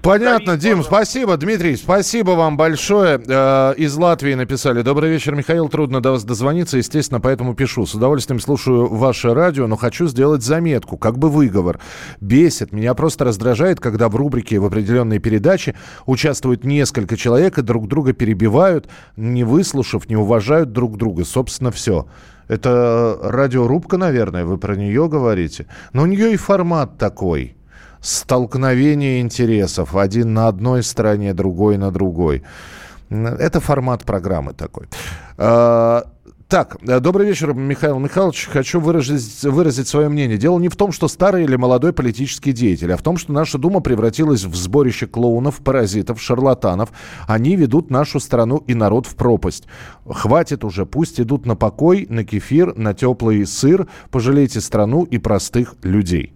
Понятно, 0.00 0.56
Дим, 0.56 0.82
спасибо. 0.82 1.36
Дмитрий, 1.36 1.76
спасибо 1.76 2.30
вам 2.30 2.56
большое. 2.56 3.20
Э, 3.26 3.74
из 3.76 3.94
Латвии 3.96 4.34
написали. 4.34 4.82
Добрый 4.82 5.10
вечер, 5.10 5.34
Михаил. 5.34 5.68
Трудно 5.68 6.00
до 6.00 6.12
вас 6.12 6.24
дозвониться, 6.24 6.78
естественно, 6.78 7.20
поэтому 7.20 7.54
пишу. 7.54 7.84
С 7.84 7.94
удовольствием 7.94 8.40
слушаю 8.40 8.88
ваше 8.88 9.34
радио, 9.34 9.66
но 9.66 9.76
хочу 9.76 10.06
сделать 10.06 10.42
заметку, 10.42 10.96
как 10.96 11.18
бы 11.18 11.28
выговор. 11.28 11.78
Бесит, 12.20 12.72
меня 12.72 12.94
просто 12.94 13.24
раздражает, 13.24 13.80
когда 13.80 14.08
в 14.08 14.16
рубрике 14.16 14.58
в 14.58 14.64
определенной 14.64 15.18
передаче 15.18 15.74
участвуют 16.06 16.64
несколько 16.64 17.16
человек 17.16 17.58
и 17.58 17.62
друг 17.62 17.86
друга 17.86 18.12
перебивают, 18.14 18.88
не 19.16 19.44
выслушав, 19.44 20.08
не 20.08 20.16
уважают 20.16 20.72
друг 20.72 20.96
друга. 20.96 21.24
Собственно, 21.24 21.70
все. 21.70 22.06
Это 22.48 23.18
радиорубка, 23.22 23.98
наверное, 23.98 24.44
вы 24.44 24.58
про 24.58 24.74
нее 24.74 25.08
говорите. 25.08 25.66
Но 25.92 26.02
у 26.02 26.06
нее 26.06 26.32
и 26.32 26.36
формат 26.36 26.98
такой. 26.98 27.56
Столкновение 28.02 29.20
интересов. 29.20 29.96
Один 29.96 30.34
на 30.34 30.48
одной 30.48 30.82
стороне, 30.82 31.32
другой 31.32 31.78
на 31.78 31.90
другой. 31.90 32.42
Это 33.08 33.60
формат 33.60 34.04
программы 34.04 34.52
такой. 34.54 34.88
А, 35.38 36.04
так, 36.48 36.76
добрый 36.82 37.26
вечер, 37.26 37.54
Михаил 37.54 37.98
Михайлович. 37.98 38.46
Хочу 38.52 38.78
выразить, 38.80 39.42
выразить 39.42 39.88
свое 39.88 40.10
мнение. 40.10 40.36
Дело 40.36 40.58
не 40.58 40.68
в 40.68 40.76
том, 40.76 40.92
что 40.92 41.08
старый 41.08 41.44
или 41.44 41.56
молодой 41.56 41.92
политический 41.94 42.52
деятель, 42.52 42.92
а 42.92 42.96
в 42.98 43.02
том, 43.02 43.16
что 43.16 43.32
наша 43.32 43.56
Дума 43.56 43.80
превратилась 43.80 44.44
в 44.44 44.54
сборище 44.54 45.06
клоунов, 45.06 45.62
паразитов, 45.62 46.20
шарлатанов. 46.20 46.90
Они 47.26 47.56
ведут 47.56 47.90
нашу 47.90 48.20
страну 48.20 48.62
и 48.66 48.74
народ 48.74 49.06
в 49.06 49.14
пропасть. 49.14 49.64
Хватит 50.06 50.64
уже, 50.64 50.84
пусть 50.84 51.20
идут 51.20 51.46
на 51.46 51.56
покой, 51.56 52.06
на 52.10 52.24
кефир, 52.24 52.76
на 52.76 52.92
теплый 52.92 53.46
сыр. 53.46 53.88
Пожалейте 54.10 54.60
страну 54.60 55.04
и 55.04 55.16
простых 55.16 55.76
людей. 55.82 56.34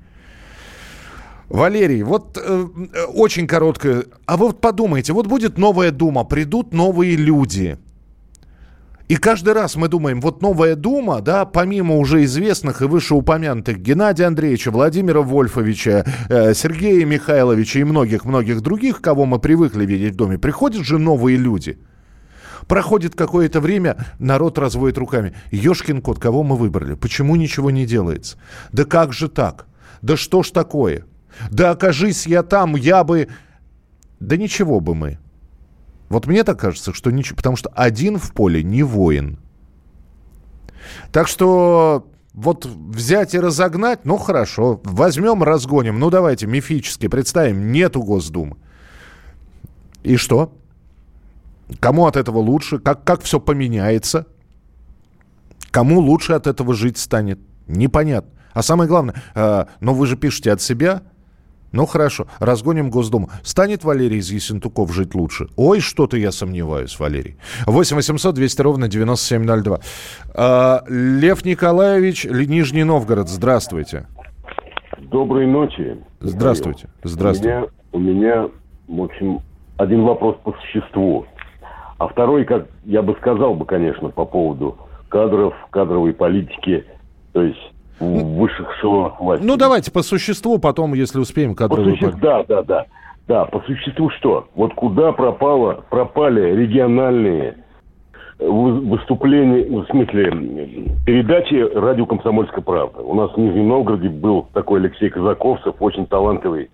Валерий, 1.48 2.02
вот 2.02 2.36
э, 2.36 2.66
очень 3.14 3.46
короткое. 3.46 4.04
А 4.26 4.36
вы 4.36 4.48
вот 4.48 4.60
подумайте, 4.60 5.12
вот 5.12 5.26
будет 5.26 5.58
новая 5.58 5.90
Дума, 5.90 6.24
придут 6.24 6.72
новые 6.72 7.16
люди– 7.16 7.78
и 9.08 9.14
каждый 9.14 9.52
раз 9.52 9.76
мы 9.76 9.86
думаем, 9.86 10.20
вот 10.20 10.42
новая 10.42 10.74
Дума, 10.74 11.20
да, 11.20 11.44
помимо 11.44 11.96
уже 11.96 12.24
известных 12.24 12.82
и 12.82 12.86
вышеупомянутых 12.86 13.78
Геннадия 13.78 14.24
Андреевича, 14.24 14.72
Владимира 14.72 15.20
Вольфовича, 15.20 16.04
э, 16.28 16.54
Сергея 16.54 17.06
Михайловича 17.06 17.78
и 17.78 17.84
многих-многих 17.84 18.60
других, 18.62 19.00
кого 19.00 19.24
мы 19.24 19.38
привыкли 19.38 19.86
видеть 19.86 20.14
в 20.14 20.16
Доме, 20.16 20.38
приходят 20.38 20.84
же 20.84 20.98
новые 20.98 21.36
люди. 21.36 21.78
Проходит 22.66 23.14
какое-то 23.14 23.60
время, 23.60 23.96
народ 24.18 24.58
разводит 24.58 24.98
руками. 24.98 25.34
Ешкин 25.52 26.02
кот, 26.02 26.18
кого 26.18 26.42
мы 26.42 26.56
выбрали? 26.56 26.94
Почему 26.94 27.36
ничего 27.36 27.70
не 27.70 27.86
делается? 27.86 28.38
Да 28.72 28.84
как 28.84 29.12
же 29.12 29.28
так? 29.28 29.66
Да 30.02 30.16
что 30.16 30.42
ж 30.42 30.50
такое? 30.50 31.04
Да 31.50 31.70
окажись 31.70 32.26
я 32.26 32.42
там, 32.42 32.76
я 32.76 33.04
бы... 33.04 33.28
Да 34.20 34.36
ничего 34.36 34.80
бы 34.80 34.94
мы. 34.94 35.18
Вот 36.08 36.26
мне 36.26 36.44
так 36.44 36.58
кажется, 36.58 36.92
что 36.92 37.10
ничего, 37.10 37.36
потому 37.36 37.56
что 37.56 37.68
один 37.70 38.18
в 38.18 38.32
поле 38.32 38.62
не 38.62 38.82
воин. 38.82 39.38
Так 41.10 41.28
что 41.28 42.08
вот 42.32 42.64
взять 42.64 43.34
и 43.34 43.40
разогнать, 43.40 44.04
ну 44.04 44.16
хорошо, 44.16 44.80
возьмем, 44.84 45.42
разгоним. 45.42 45.98
Ну 45.98 46.10
давайте 46.10 46.46
мифически 46.46 47.08
представим, 47.08 47.72
нету 47.72 48.02
Госдумы. 48.02 48.56
И 50.02 50.16
что? 50.16 50.56
Кому 51.80 52.06
от 52.06 52.16
этого 52.16 52.38
лучше? 52.38 52.78
Как, 52.78 53.02
как 53.02 53.22
все 53.22 53.40
поменяется? 53.40 54.26
Кому 55.72 55.98
лучше 55.98 56.34
от 56.34 56.46
этого 56.46 56.74
жить 56.74 56.96
станет? 56.96 57.40
Непонятно. 57.66 58.30
А 58.52 58.62
самое 58.62 58.88
главное, 58.88 59.16
э, 59.34 59.64
но 59.80 59.92
вы 59.92 60.06
же 60.06 60.16
пишете 60.16 60.52
от 60.52 60.62
себя– 60.62 61.02
ну 61.76 61.84
хорошо, 61.84 62.26
разгоним 62.40 62.90
Госдуму. 62.90 63.28
Станет 63.42 63.84
Валерий 63.84 64.18
из 64.18 64.30
Ессентуков 64.32 64.92
жить 64.94 65.14
лучше? 65.14 65.48
Ой, 65.56 65.80
что-то 65.80 66.16
я 66.16 66.32
сомневаюсь, 66.32 66.98
Валерий. 66.98 67.36
8 67.66 67.96
800 67.96 68.34
200 68.34 68.62
ровно 68.62 68.88
9702. 68.88 69.80
А, 70.34 70.82
Лев 70.88 71.44
Николаевич, 71.44 72.24
Нижний 72.24 72.84
Новгород, 72.84 73.28
здравствуйте. 73.28 74.06
Доброй 74.98 75.46
ночи. 75.46 75.98
Здравствуйте. 76.20 76.88
Здравствуйте. 77.02 77.68
У 77.92 77.98
меня, 77.98 78.46
у 78.48 78.48
меня, 78.48 78.48
в 78.88 79.02
общем, 79.02 79.40
один 79.76 80.02
вопрос 80.04 80.36
по 80.42 80.52
существу. 80.52 81.26
А 81.98 82.08
второй, 82.08 82.46
как 82.46 82.68
я 82.84 83.02
бы 83.02 83.14
сказал 83.20 83.54
бы, 83.54 83.66
конечно, 83.66 84.08
по 84.08 84.24
поводу 84.24 84.78
кадров, 85.10 85.54
кадровой 85.70 86.14
политики. 86.14 86.86
То 87.32 87.42
есть 87.42 87.72
высших 88.00 88.78
эшелонах 88.78 89.20
власти. 89.20 89.44
Ну, 89.44 89.56
давайте 89.56 89.90
по 89.90 90.02
существу, 90.02 90.58
потом, 90.58 90.94
если 90.94 91.18
успеем, 91.18 91.54
кадровый... 91.54 91.92
По 91.92 91.98
существу, 91.98 92.20
да, 92.20 92.44
да, 92.48 92.62
да. 92.62 92.86
Да, 93.28 93.44
по 93.46 93.60
существу 93.60 94.10
что? 94.10 94.46
Вот 94.54 94.74
куда 94.74 95.10
пропало, 95.12 95.84
пропали 95.90 96.54
региональные 96.54 97.56
выступления, 98.38 99.64
в 99.64 99.86
смысле, 99.86 100.30
передачи 101.06 101.54
радио 101.74 102.06
«Комсомольская 102.06 102.62
правда». 102.62 103.00
У 103.00 103.14
нас 103.14 103.32
в 103.32 103.36
Нижнем 103.38 103.68
Новгороде 103.68 104.08
был 104.08 104.46
такой 104.52 104.80
Алексей 104.80 105.08
Казаковцев, 105.08 105.74
очень 105.80 106.06
талантливый 106.06 106.70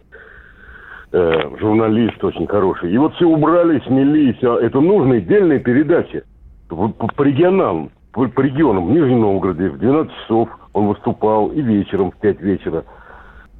э, 1.12 1.56
журналист, 1.58 2.22
очень 2.22 2.46
хороший. 2.46 2.92
И 2.92 2.98
вот 2.98 3.14
все 3.14 3.26
убрали, 3.26 3.80
смели, 3.86 4.32
все. 4.34 4.58
Это 4.58 4.80
нужные 4.80 5.18
отдельные 5.18 5.60
передачи 5.60 6.24
по, 6.68 6.88
по, 6.88 7.06
по 7.06 7.22
регионам, 7.22 7.90
по, 8.12 8.26
по 8.28 8.40
регионам. 8.40 8.86
В 8.86 8.90
Нижнем 8.90 9.20
Новгороде 9.20 9.68
в 9.68 9.78
12 9.78 10.12
часов– 10.22 10.48
он 10.72 10.88
выступал 10.88 11.48
и 11.48 11.60
вечером 11.60 12.10
в 12.10 12.16
5 12.16 12.40
вечера. 12.40 12.84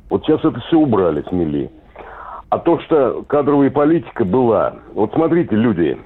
Вот 0.09 0.25
сейчас 0.25 0.45
это 0.45 0.59
все 0.61 0.79
убрали, 0.79 1.25
смели. 1.29 1.71
А 2.49 2.59
то, 2.59 2.79
что 2.81 3.23
кадровая 3.29 3.71
политика 3.71 4.25
была... 4.25 4.77
Вот 4.93 5.13
смотрите, 5.15 5.57
люди, 5.57 5.99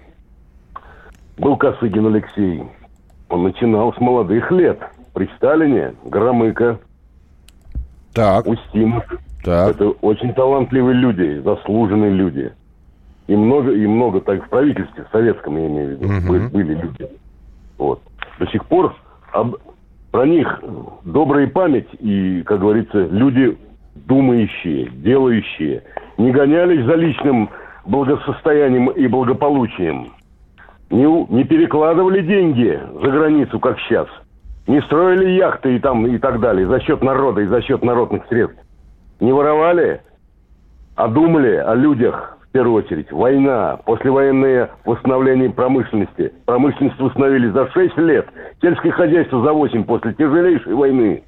был 1.38 1.56
Косыгин 1.56 2.06
Алексей. 2.06 2.62
Он 3.28 3.42
начинал 3.42 3.92
с 3.94 4.00
молодых 4.00 4.50
лет. 4.52 4.78
При 5.12 5.28
Сталине 5.36 5.94
Громыко, 6.04 6.78
так. 8.12 8.46
Устинов. 8.46 9.04
Так. 9.42 9.74
Это 9.74 9.90
очень 10.02 10.34
талантливые 10.34 10.94
люди, 10.94 11.40
заслуженные 11.40 12.10
люди. 12.10 12.52
И 13.26 13.34
много, 13.34 13.72
и 13.72 13.86
много 13.86 14.20
так 14.20 14.44
в 14.44 14.48
правительстве, 14.48 15.04
в 15.04 15.10
советском, 15.10 15.56
я 15.56 15.66
имею 15.66 15.88
в 15.88 15.90
виду, 16.02 16.06
угу. 16.06 16.48
были 16.50 16.74
люди. 16.74 17.08
Вот. 17.78 18.02
До 18.38 18.46
сих 18.46 18.64
пор 18.66 18.94
об, 19.32 19.56
про 20.10 20.26
них 20.26 20.62
добрая 21.04 21.46
память 21.46 21.88
и, 22.00 22.42
как 22.42 22.60
говорится, 22.60 23.06
люди 23.06 23.56
думающие, 23.94 24.88
делающие, 24.90 25.82
не 26.18 26.30
гонялись 26.30 26.84
за 26.84 26.94
личным 26.94 27.50
благосостоянием 27.84 28.88
и 28.90 29.06
благополучием, 29.06 30.12
не, 30.90 31.04
не 31.32 31.44
перекладывали 31.44 32.22
деньги 32.22 32.80
за 32.94 33.10
границу, 33.10 33.58
как 33.58 33.78
сейчас, 33.80 34.08
не 34.66 34.80
строили 34.82 35.30
яхты 35.30 35.76
и 35.76 35.78
там 35.78 36.06
и 36.06 36.18
так 36.18 36.40
далее 36.40 36.66
за 36.66 36.80
счет 36.80 37.02
народа 37.02 37.40
и 37.40 37.46
за 37.46 37.62
счет 37.62 37.82
народных 37.82 38.26
средств, 38.28 38.58
не 39.20 39.32
воровали, 39.32 40.00
а 40.94 41.08
думали 41.08 41.56
о 41.56 41.74
людях, 41.74 42.35
первую 42.56 42.82
очередь. 42.82 43.12
Война, 43.12 43.78
послевоенное 43.84 44.70
восстановление 44.86 45.50
промышленности. 45.50 46.32
Промышленность 46.46 46.98
восстановили 46.98 47.50
за 47.50 47.70
6 47.70 47.98
лет. 47.98 48.26
Сельское 48.62 48.92
хозяйство 48.92 49.44
за 49.44 49.52
8 49.52 49.84
после 49.84 50.14
тяжелейшей 50.14 50.72
войны. 50.72 51.22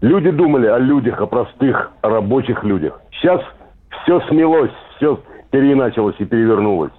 Люди 0.00 0.30
думали 0.30 0.68
о 0.68 0.78
людях, 0.78 1.20
о 1.20 1.26
простых, 1.26 1.92
о 2.00 2.08
рабочих 2.08 2.64
людях. 2.64 2.98
Сейчас 3.12 3.42
все 3.90 4.18
смелось, 4.28 4.70
все 4.96 5.20
переиначилось 5.50 6.16
и 6.18 6.24
перевернулось. 6.24 6.92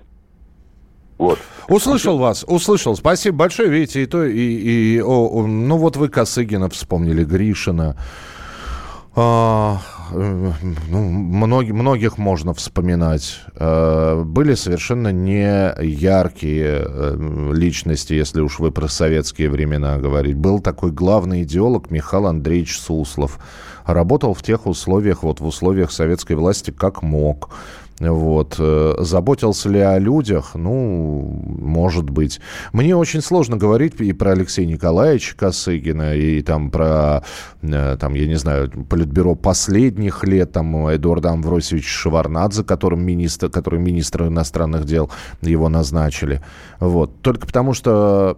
Вот. 1.17 1.39
Услышал 1.67 2.19
вас, 2.19 2.45
услышал. 2.47 2.95
Спасибо 2.95 3.37
большое. 3.37 3.69
Видите, 3.69 4.03
и 4.03 4.05
то, 4.05 4.23
и, 4.23 4.37
и 4.37 5.01
о, 5.01 5.27
о, 5.27 5.47
ну 5.47 5.77
вот 5.77 5.97
вы 5.97 6.09
Косыгина 6.09 6.69
вспомнили, 6.69 7.23
Гришина. 7.23 7.95
А, 9.19 9.81
ну, 10.11 10.53
многих, 10.91 11.73
многих 11.73 12.19
можно 12.19 12.53
вспоминать. 12.53 13.39
А, 13.55 14.23
были 14.23 14.53
совершенно 14.53 15.11
не 15.11 15.73
яркие 15.83 16.85
э, 16.85 17.51
личности, 17.51 18.13
если 18.13 18.41
уж 18.41 18.59
вы 18.59 18.71
про 18.71 18.87
советские 18.87 19.49
времена 19.49 19.97
говорить. 19.97 20.35
Был 20.35 20.59
такой 20.59 20.91
главный 20.91 21.41
идеолог 21.41 21.89
Михаил 21.89 22.27
Андреевич 22.27 22.77
Суслов. 22.77 23.39
Работал 23.87 24.35
в 24.35 24.43
тех 24.43 24.67
условиях, 24.67 25.23
вот 25.23 25.39
в 25.39 25.47
условиях 25.47 25.91
советской 25.91 26.33
власти, 26.33 26.69
как 26.69 27.01
мог. 27.01 27.49
Вот. 27.99 28.55
Э, 28.59 28.95
заботился 28.99 29.69
ли 29.69 29.79
о 29.79 29.97
людях? 29.97 30.51
Ну, 30.53 31.41
может 31.45 32.09
быть. 32.09 32.39
Мне 32.71 32.95
очень 32.95 33.21
сложно 33.21 33.57
говорить 33.57 33.99
и 33.99 34.13
про 34.13 34.31
Алексея 34.31 34.67
Николаевича 34.67 35.35
Косыгина, 35.35 36.15
и 36.15 36.41
там 36.43 36.69
про, 36.69 37.23
э, 37.63 37.97
там, 37.99 38.13
я 38.13 38.27
не 38.27 38.35
знаю, 38.35 38.69
политбюро 38.89 39.33
последних 39.33 40.23
лет, 40.23 40.51
там, 40.51 40.87
Эдуарда 40.87 41.31
Амвросовича 41.31 41.87
Шеварнадзе, 41.87 42.63
которым 42.63 43.03
министр, 43.03 43.49
который 43.49 43.79
министр 43.79 44.27
иностранных 44.27 44.85
дел 44.85 45.09
его 45.41 45.67
назначили. 45.67 46.43
Вот. 46.79 47.21
Только 47.21 47.47
потому, 47.47 47.73
что 47.73 48.37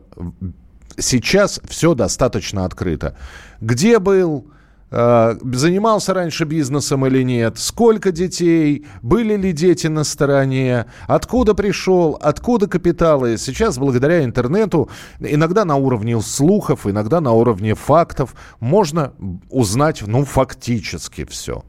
сейчас 0.97 1.59
все 1.67 1.95
достаточно 1.95 2.63
открыто. 2.63 3.15
Где 3.59 3.99
был 3.99 4.45
занимался 4.91 6.13
раньше 6.13 6.45
бизнесом 6.45 7.05
или 7.05 7.21
нет, 7.23 7.59
сколько 7.59 8.11
детей, 8.11 8.85
были 9.01 9.35
ли 9.35 9.51
дети 9.51 9.87
на 9.87 10.03
стороне, 10.03 10.87
откуда 11.07 11.53
пришел, 11.53 12.17
откуда 12.19 12.67
капиталы. 12.67 13.37
Сейчас 13.37 13.77
благодаря 13.77 14.23
интернету, 14.23 14.89
иногда 15.19 15.65
на 15.65 15.75
уровне 15.75 16.19
слухов, 16.21 16.87
иногда 16.87 17.21
на 17.21 17.33
уровне 17.33 17.75
фактов, 17.75 18.33
можно 18.59 19.13
узнать, 19.49 20.01
ну, 20.05 20.25
фактически 20.25 21.25
все. 21.25 21.63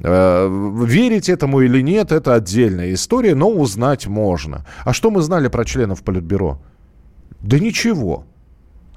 Э, 0.00 0.48
верить 0.86 1.28
этому 1.28 1.60
или 1.60 1.82
нет, 1.82 2.12
это 2.12 2.34
отдельная 2.34 2.94
история, 2.94 3.34
но 3.34 3.50
узнать 3.50 4.06
можно. 4.06 4.64
А 4.84 4.92
что 4.92 5.10
мы 5.10 5.22
знали 5.22 5.48
про 5.48 5.64
членов 5.64 6.02
Политбюро? 6.02 6.60
Да 7.40 7.58
ничего. 7.58 8.24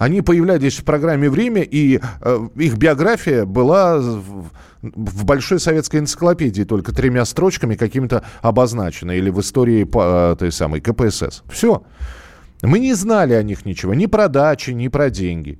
Они 0.02 0.24
появлялись 0.24 0.80
в 0.80 0.84
программе 0.84 1.30
«Время», 1.30 1.62
и 1.62 2.00
э, 2.22 2.48
их 2.56 2.76
биография 2.76 3.46
была 3.46 4.00
в, 4.00 4.50
в 4.82 5.26
большой 5.26 5.60
советской 5.60 5.98
энциклопедии 5.98 6.64
только 6.64 6.92
тремя 6.92 7.24
строчками 7.24 7.76
какими-то 7.76 8.26
обозначена, 8.42 9.12
или 9.12 9.30
в 9.30 9.40
истории 9.40 9.86
э, 9.86 10.36
той 10.38 10.52
самой 10.52 10.82
КПСС. 10.82 11.44
Все. 11.52 11.84
Мы 12.64 12.80
не 12.80 12.96
знали 12.96 13.34
о 13.34 13.44
них 13.44 13.64
ничего, 13.64 13.94
ни 13.94 14.08
про 14.08 14.28
дачи, 14.28 14.72
ни 14.72 14.88
про 14.88 15.12
деньги. 15.12 15.60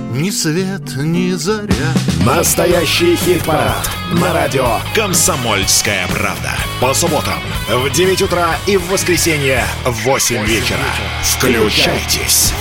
ни 0.13 0.29
свет, 0.29 0.95
ни 0.97 1.31
заря. 1.31 1.93
Настоящий 2.25 3.15
хит-парад 3.15 3.89
на 4.11 4.33
радио 4.33 4.79
«Комсомольская 4.93 6.07
правда». 6.07 6.51
По 6.81 6.93
субботам 6.93 7.39
в 7.69 7.89
9 7.89 8.21
утра 8.23 8.55
и 8.67 8.77
в 8.77 8.89
воскресенье 8.89 9.63
в 9.85 10.03
8 10.03 10.45
вечера. 10.45 10.79
Включайтесь. 11.23 12.53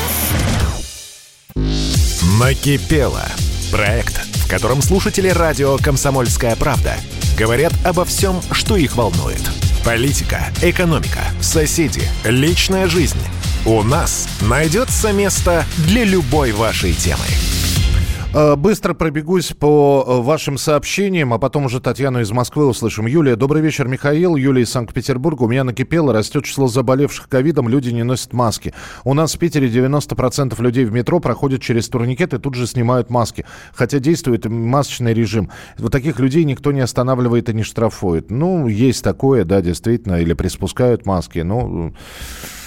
Накипело. 2.38 3.26
Проект, 3.72 4.16
в 4.36 4.48
котором 4.48 4.80
слушатели 4.80 5.28
радио 5.28 5.76
«Комсомольская 5.78 6.56
правда» 6.56 6.94
говорят 7.36 7.72
обо 7.84 8.04
всем, 8.04 8.40
что 8.52 8.76
их 8.76 8.96
волнует. 8.96 9.42
Политика, 9.84 10.52
экономика, 10.62 11.20
соседи, 11.40 12.02
личная 12.24 12.86
жизнь– 12.86 13.18
у 13.66 13.82
нас 13.82 14.26
найдется 14.48 15.12
место 15.12 15.64
для 15.86 16.04
любой 16.04 16.52
вашей 16.52 16.94
темы. 16.94 17.24
Э, 18.32 18.56
быстро 18.56 18.94
пробегусь 18.94 19.52
по 19.52 20.04
э, 20.06 20.22
вашим 20.22 20.56
сообщениям, 20.56 21.34
а 21.34 21.38
потом 21.38 21.66
уже 21.66 21.78
Татьяну 21.80 22.20
из 22.20 22.30
Москвы 22.30 22.66
услышим. 22.66 23.06
Юлия, 23.06 23.36
добрый 23.36 23.60
вечер, 23.60 23.86
Михаил. 23.86 24.36
Юлия 24.36 24.62
из 24.62 24.70
Санкт-Петербурга. 24.70 25.42
У 25.42 25.48
меня 25.48 25.64
накипело, 25.64 26.14
растет 26.14 26.44
число 26.44 26.68
заболевших 26.68 27.28
ковидом, 27.28 27.68
люди 27.68 27.90
не 27.90 28.02
носят 28.02 28.32
маски. 28.32 28.72
У 29.04 29.12
нас 29.12 29.34
в 29.34 29.38
Питере 29.38 29.68
90% 29.68 30.60
людей 30.62 30.84
в 30.86 30.92
метро 30.92 31.20
проходят 31.20 31.60
через 31.60 31.88
турникет 31.88 32.32
и 32.32 32.38
тут 32.38 32.54
же 32.54 32.66
снимают 32.66 33.10
маски. 33.10 33.44
Хотя 33.74 33.98
действует 33.98 34.46
масочный 34.46 35.12
режим. 35.12 35.50
Вот 35.76 35.92
таких 35.92 36.18
людей 36.18 36.44
никто 36.44 36.72
не 36.72 36.80
останавливает 36.80 37.50
и 37.50 37.52
не 37.52 37.62
штрафует. 37.62 38.30
Ну, 38.30 38.68
есть 38.68 39.04
такое, 39.04 39.44
да, 39.44 39.60
действительно, 39.60 40.20
или 40.20 40.32
приспускают 40.32 41.04
маски. 41.04 41.40
Ну... 41.40 41.88
И 41.88 42.59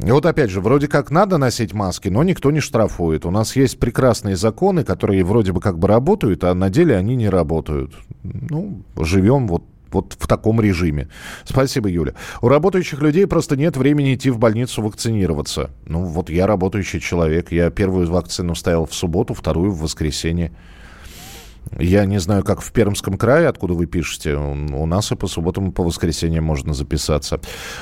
вот 0.00 0.26
опять 0.26 0.50
же, 0.50 0.60
вроде 0.60 0.88
как 0.88 1.10
надо 1.10 1.38
носить 1.38 1.72
маски, 1.72 2.08
но 2.08 2.22
никто 2.22 2.50
не 2.50 2.60
штрафует. 2.60 3.24
У 3.26 3.30
нас 3.30 3.56
есть 3.56 3.78
прекрасные 3.78 4.36
законы, 4.36 4.84
которые 4.84 5.24
вроде 5.24 5.52
бы 5.52 5.60
как 5.60 5.78
бы 5.78 5.88
работают, 5.88 6.44
а 6.44 6.54
на 6.54 6.70
деле 6.70 6.96
они 6.96 7.16
не 7.16 7.28
работают. 7.28 7.94
Ну, 8.22 8.82
живем 8.96 9.46
вот 9.46 9.64
вот 9.94 10.16
в 10.18 10.26
таком 10.26 10.60
режиме. 10.60 11.08
Спасибо, 11.44 11.88
Юля. 11.88 12.14
У 12.42 12.48
работающих 12.48 13.00
людей 13.00 13.28
просто 13.28 13.56
нет 13.56 13.76
времени 13.76 14.14
идти 14.14 14.28
в 14.28 14.38
больницу 14.38 14.82
вакцинироваться. 14.82 15.70
Ну, 15.86 16.02
вот 16.02 16.30
я 16.30 16.48
работающий 16.48 16.98
человек. 16.98 17.52
Я 17.52 17.70
первую 17.70 18.10
вакцину 18.10 18.56
ставил 18.56 18.86
в 18.86 18.94
субботу, 18.94 19.34
вторую 19.34 19.70
в 19.70 19.80
воскресенье. 19.80 20.50
Я 21.78 22.04
не 22.04 22.18
знаю, 22.18 22.44
как 22.44 22.60
в 22.60 22.72
Пермском 22.72 23.16
крае, 23.16 23.48
откуда 23.48 23.74
вы 23.74 23.86
пишете. 23.86 24.36
У 24.36 24.86
нас 24.86 25.10
и 25.12 25.16
по 25.16 25.26
субботам, 25.26 25.70
и 25.70 25.72
по 25.72 25.82
воскресеньям 25.82 26.44
можно 26.44 26.74
записаться. 26.74 27.40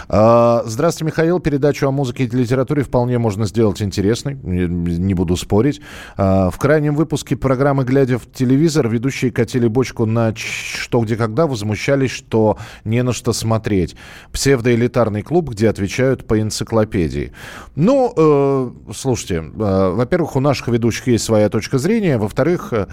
А, 0.09 0.63
здравствуйте, 0.67 1.07
Михаил. 1.07 1.41
Передачу 1.41 1.89
о 1.89 1.91
музыке 1.91 2.25
и 2.25 2.29
литературе 2.29 2.83
вполне 2.83 3.19
можно 3.19 3.47
сделать 3.47 3.83
интересной. 3.83 4.35
Не 4.35 5.15
буду 5.15 5.37
спорить. 5.37 5.81
А, 6.17 6.51
в 6.51 6.59
крайнем 6.59 6.95
выпуске 6.95 7.37
программы 7.37 7.85
«Глядя 7.85 8.19
в 8.19 8.31
телевизор» 8.31 8.89
ведущие 8.89 9.31
катили 9.31 9.67
бочку 9.67 10.07
на 10.07 10.35
«Что, 10.35 11.01
где, 11.01 11.17
когда» 11.17 11.47
возмущались, 11.47 12.11
что 12.11 12.59
не 12.85 13.03
на 13.03 13.13
что 13.13 13.33
смотреть. 13.33 13.97
Псевдоэлитарный 14.33 15.23
клуб, 15.23 15.51
где 15.51 15.69
отвечают 15.69 16.27
по 16.27 16.41
энциклопедии. 16.41 17.33
Ну, 17.75 18.13
э, 18.17 18.71
слушайте, 18.95 19.37
э, 19.37 19.91
во-первых, 19.95 20.37
у 20.37 20.41
наших 20.41 20.69
ведущих 20.69 21.09
есть 21.09 21.25
своя 21.25 21.49
точка 21.49 21.79
зрения. 21.79 22.19
Во-вторых, 22.19 22.73
э, 22.73 22.87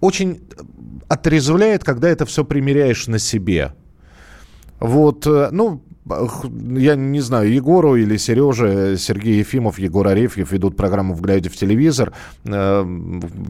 очень 0.00 0.42
отрезвляет, 1.08 1.84
когда 1.84 2.08
это 2.08 2.26
все 2.26 2.44
примеряешь 2.44 3.06
на 3.06 3.18
себе. 3.18 3.74
Вот, 4.80 5.26
э, 5.26 5.48
ну, 5.50 5.82
я 6.06 6.96
не 6.96 7.20
знаю, 7.20 7.52
Егору 7.52 7.96
или 7.96 8.16
Сереже, 8.18 8.96
Сергей 8.98 9.38
Ефимов, 9.38 9.78
Егор 9.78 10.06
Арефьев 10.06 10.52
ведут 10.52 10.76
программу 10.76 11.14
«Вглядя 11.14 11.48
в 11.48 11.56
телевизор». 11.56 12.12
Э, 12.44 12.84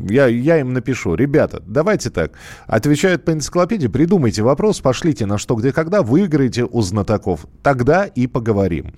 я, 0.08 0.26
я 0.26 0.60
им 0.60 0.72
напишу, 0.72 1.16
ребята, 1.16 1.62
давайте 1.66 2.10
так, 2.10 2.32
отвечают 2.66 3.24
по 3.24 3.32
энциклопедии, 3.32 3.88
придумайте 3.88 4.42
вопрос, 4.42 4.80
пошлите 4.80 5.26
на 5.26 5.36
что, 5.36 5.56
где, 5.56 5.72
когда, 5.72 6.02
выиграете 6.02 6.64
у 6.64 6.80
знатоков. 6.80 7.46
Тогда 7.62 8.04
и 8.04 8.28
поговорим. 8.28 8.94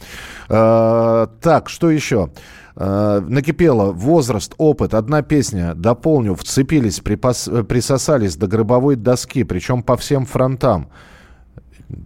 Э, 0.51 1.27
так, 1.41 1.71
что 1.71 1.91
еще? 1.91 2.31
Э, 2.77 3.23
накипело 3.27 3.91
возраст, 3.93 4.55
опыт, 4.59 4.93
одна 4.93 5.23
песня, 5.23 5.75
дополню, 5.75 6.35
вцепились, 6.35 7.01
припас, 7.01 7.49
присосались 7.67 8.37
до 8.37 8.49
гробовой 8.49 8.97
доски, 8.97 9.45
причем 9.45 9.83
по 9.83 9.97
всем 9.97 10.27
фронтам. 10.27 10.91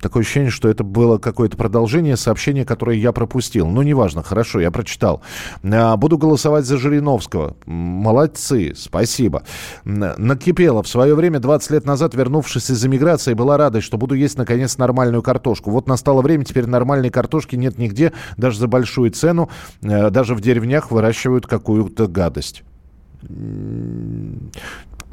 Такое 0.00 0.22
ощущение, 0.22 0.50
что 0.50 0.68
это 0.68 0.84
было 0.84 1.16
какое-то 1.16 1.56
продолжение 1.56 2.16
сообщения, 2.16 2.66
которое 2.66 2.98
я 2.98 3.12
пропустил. 3.12 3.66
Ну, 3.66 3.80
неважно, 3.80 4.22
хорошо, 4.22 4.60
я 4.60 4.70
прочитал. 4.70 5.22
А, 5.62 5.96
буду 5.96 6.18
голосовать 6.18 6.66
за 6.66 6.76
Жириновского. 6.76 7.56
Молодцы, 7.64 8.74
спасибо. 8.76 9.42
Накипело. 9.84 10.82
В 10.82 10.88
свое 10.88 11.14
время, 11.14 11.38
20 11.38 11.70
лет 11.70 11.86
назад, 11.86 12.14
вернувшись 12.14 12.70
из 12.70 12.84
эмиграции, 12.84 13.32
была 13.32 13.56
радость, 13.56 13.86
что 13.86 13.96
буду 13.96 14.14
есть, 14.14 14.36
наконец, 14.36 14.76
нормальную 14.76 15.22
картошку. 15.22 15.70
Вот 15.70 15.88
настало 15.88 16.20
время, 16.20 16.44
теперь 16.44 16.66
нормальной 16.66 17.10
картошки 17.10 17.56
нет 17.56 17.78
нигде, 17.78 18.12
даже 18.36 18.58
за 18.58 18.68
большую 18.68 19.10
цену. 19.12 19.48
Э, 19.82 20.10
даже 20.10 20.34
в 20.34 20.42
деревнях 20.42 20.90
выращивают 20.90 21.46
какую-то 21.46 22.06
гадость. 22.06 22.64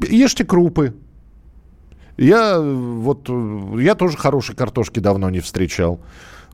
Ешьте 0.00 0.44
крупы, 0.44 0.94
я 2.18 2.60
вот, 2.60 3.28
я 3.80 3.94
тоже 3.94 4.16
хорошей 4.16 4.54
картошки 4.54 5.00
давно 5.00 5.30
не 5.30 5.40
встречал. 5.40 6.00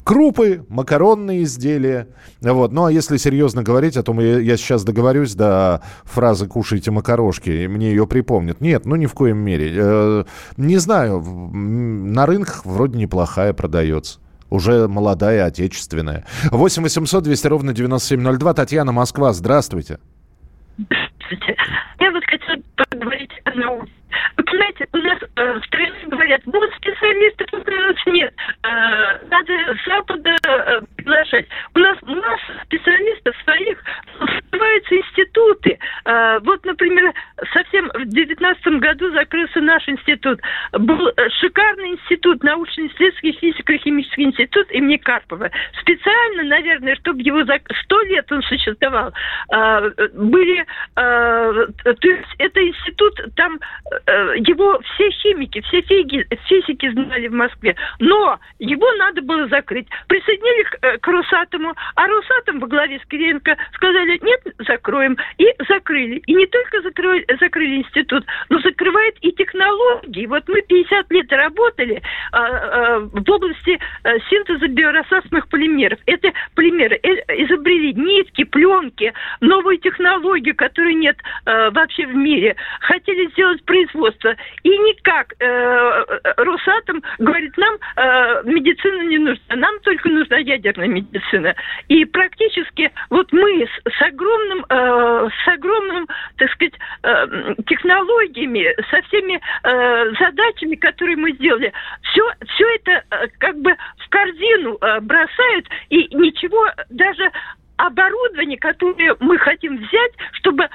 Крупы, 0.04 0.66
макаронные 0.68 1.44
изделия. 1.44 2.08
Вот. 2.42 2.72
Ну, 2.72 2.84
а 2.84 2.92
если 2.92 3.16
серьезно 3.16 3.62
говорить, 3.62 3.96
а 3.96 4.02
то 4.02 4.12
я, 4.20 4.38
я 4.38 4.58
сейчас 4.58 4.84
договорюсь 4.84 5.34
до 5.34 5.82
фразы 6.04 6.46
«кушайте 6.46 6.90
макарошки», 6.90 7.48
и 7.48 7.68
мне 7.68 7.88
ее 7.88 8.06
припомнят. 8.06 8.60
Нет, 8.60 8.84
ну 8.84 8.96
ни 8.96 9.06
в 9.06 9.14
коем 9.14 9.38
мере. 9.38 9.72
Э, 9.74 10.24
не 10.58 10.76
знаю, 10.76 11.20
на 11.22 12.26
рынках 12.26 12.66
вроде 12.66 12.98
неплохая 12.98 13.54
продается 13.54 14.18
уже 14.50 14.88
молодая, 14.88 15.46
отечественная. 15.46 16.24
8 16.50 16.82
800 16.82 17.24
200 17.24 17.46
ровно 17.48 17.72
9702. 17.72 18.54
Татьяна, 18.54 18.92
Москва, 18.92 19.32
здравствуйте. 19.32 19.98
Здравствуйте. 20.78 21.56
Я 21.98 22.10
вот 22.12 22.22
хочу 22.24 22.62
поговорить 22.76 23.30
о 23.44 23.54
науке. 23.54 23.90
Вы 24.36 24.44
понимаете, 24.44 24.86
у 24.92 24.96
нас 24.98 25.18
э, 25.36 25.52
в 25.52 25.64
стране 25.64 25.92
говорят, 26.06 26.40
вот 26.46 26.70
нас 27.94 28.06
нет, 28.06 28.34
э, 28.62 28.68
надо 29.30 29.52
с 29.52 29.86
Запада 29.86 30.36
э, 30.46 30.80
приглашать. 30.96 31.46
У 31.74 31.78
нас 31.78 31.98
масса 32.02 32.62
специалистов 32.64 33.34
своих, 33.44 33.78
открываются 34.20 34.96
институты. 34.96 35.78
Э, 36.04 36.38
вот, 36.40 36.64
например, 36.64 37.12
совсем 37.52 37.90
в 37.94 38.06
девятнадцатом 38.06 38.80
году 38.80 39.10
закрылся 39.12 39.60
наш 39.60 39.88
институт. 39.88 40.40
Был 40.72 41.12
шикарный 41.40 41.90
институт, 41.92 42.42
научно-исследовательский 42.42 43.32
физико-химический 43.32 44.24
институт 44.24 44.70
имени 44.70 44.96
Карпова. 44.96 45.50
Специально, 45.80 46.42
наверное, 46.44 46.96
чтобы 46.96 47.20
его 47.22 47.44
за 47.44 47.60
сто 47.82 48.00
лет 48.02 48.30
он 48.30 48.42
существовал, 48.42 49.12
э, 49.52 49.90
были, 50.14 50.60
э, 50.60 50.64
то 50.96 52.08
есть 52.08 52.34
это 52.38 52.66
институт, 52.66 53.20
там 53.36 53.58
Э, 54.03 54.03
его 54.06 54.80
все 54.80 55.10
химики, 55.10 55.60
все 55.62 55.80
фиги, 55.82 56.26
физики 56.46 56.90
знали 56.90 57.28
в 57.28 57.32
Москве, 57.32 57.74
но 57.98 58.38
его 58.58 58.90
надо 58.98 59.22
было 59.22 59.48
закрыть. 59.48 59.86
Присоединили 60.08 60.62
к, 60.64 60.78
э, 60.82 60.98
к 60.98 61.06
Росатому, 61.06 61.74
а 61.94 62.06
Росатом 62.06 62.60
во 62.60 62.66
главе 62.66 63.00
с 63.00 63.08
Кириенко 63.08 63.56
сказали, 63.74 64.18
нет, 64.22 64.40
закроем. 64.66 65.16
И 65.38 65.46
закрыли. 65.68 66.22
И 66.26 66.34
не 66.34 66.46
только 66.46 66.82
закрыли, 66.82 67.24
закрыли 67.40 67.76
институт, 67.76 68.24
но 68.50 68.58
закрывает 68.60 69.16
и 69.22 69.32
технологии. 69.32 70.26
Вот 70.26 70.48
мы 70.48 70.60
50 70.62 71.10
лет 71.10 71.32
работали 71.32 72.02
а, 72.32 72.40
а, 72.40 72.98
в 73.00 73.30
области 73.30 73.78
а, 74.02 74.18
синтеза 74.28 74.68
биорассасных 74.68 75.48
полимеров. 75.48 75.98
Это 76.06 76.32
полимеры 76.54 76.98
э, 77.02 77.44
изобрели 77.44 77.94
нитки, 77.94 78.44
пленки, 78.44 79.12
новую 79.40 79.78
технологию, 79.78 80.54
которой 80.54 80.94
нет 80.94 81.16
а, 81.46 81.70
вообще 81.70 82.06
в 82.06 82.14
мире. 82.14 82.56
Хотели 82.80 83.30
сделать 83.30 83.64
производство. 83.64 83.93
И 84.62 84.68
никак 84.68 85.34
э, 85.38 86.04
Росатом 86.36 87.02
говорит, 87.18 87.56
нам 87.56 87.74
э, 87.74 88.42
медицина 88.44 89.02
не 89.02 89.18
нужна, 89.18 89.56
нам 89.56 89.78
только 89.80 90.08
нужна 90.08 90.38
ядерная 90.38 90.88
медицина. 90.88 91.54
И 91.88 92.04
практически 92.04 92.92
вот 93.10 93.32
мы 93.32 93.66
с, 93.66 93.92
с 93.92 94.02
огромным, 94.02 94.64
э, 94.68 95.28
с 95.44 95.48
огромным, 95.48 96.08
так 96.36 96.50
сказать, 96.52 96.74
э, 97.02 97.54
технологиями, 97.66 98.74
со 98.90 99.02
всеми 99.02 99.40
э, 99.62 100.12
задачами, 100.18 100.74
которые 100.76 101.16
мы 101.16 101.32
сделали, 101.32 101.72
все, 102.02 102.22
все 102.54 102.74
это 102.76 103.04
э, 103.10 103.28
как 103.38 103.58
бы 103.60 103.74
в 103.98 104.08
корзину 104.08 104.78
э, 104.80 105.00
бросают 105.00 105.68
и 105.90 106.14
ничего 106.14 106.66
даже 106.90 107.30
оборудование, 107.76 108.58
которое 108.58 109.16
мы 109.20 109.38
хотим 109.38 109.76
взять, 109.78 110.12
чтобы 110.32 110.68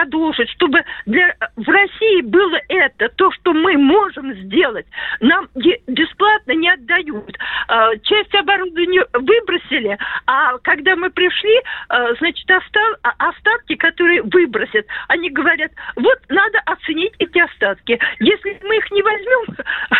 продолжить, 0.00 0.48
чтобы 0.50 0.82
для, 1.06 1.34
в 1.56 1.68
России 1.68 2.22
было 2.22 2.58
это, 2.68 3.08
то, 3.16 3.30
что 3.32 3.52
мы 3.52 3.76
можем 3.76 4.32
сделать, 4.44 4.86
нам 5.20 5.48
бесплатно 5.86 6.52
не 6.52 6.70
отдают. 6.70 7.36
А, 7.68 7.96
часть 7.98 8.34
оборудования 8.34 9.04
выбросили, 9.12 9.98
а 10.26 10.58
когда 10.58 10.96
мы 10.96 11.10
пришли, 11.10 11.60
а, 11.88 12.14
значит, 12.14 12.48
а, 12.50 13.10
остатки, 13.18 13.74
которые 13.76 14.22
выбросят, 14.22 14.86
они 15.08 15.30
говорят, 15.30 15.72
вот 15.96 16.18
надо 16.28 16.58
оценить 16.66 17.12
эти 17.18 17.38
остатки. 17.38 17.98
Если 18.20 18.58
мы 18.62 18.76
их 18.76 18.90
не 18.90 19.02
возьмем, 19.02 19.56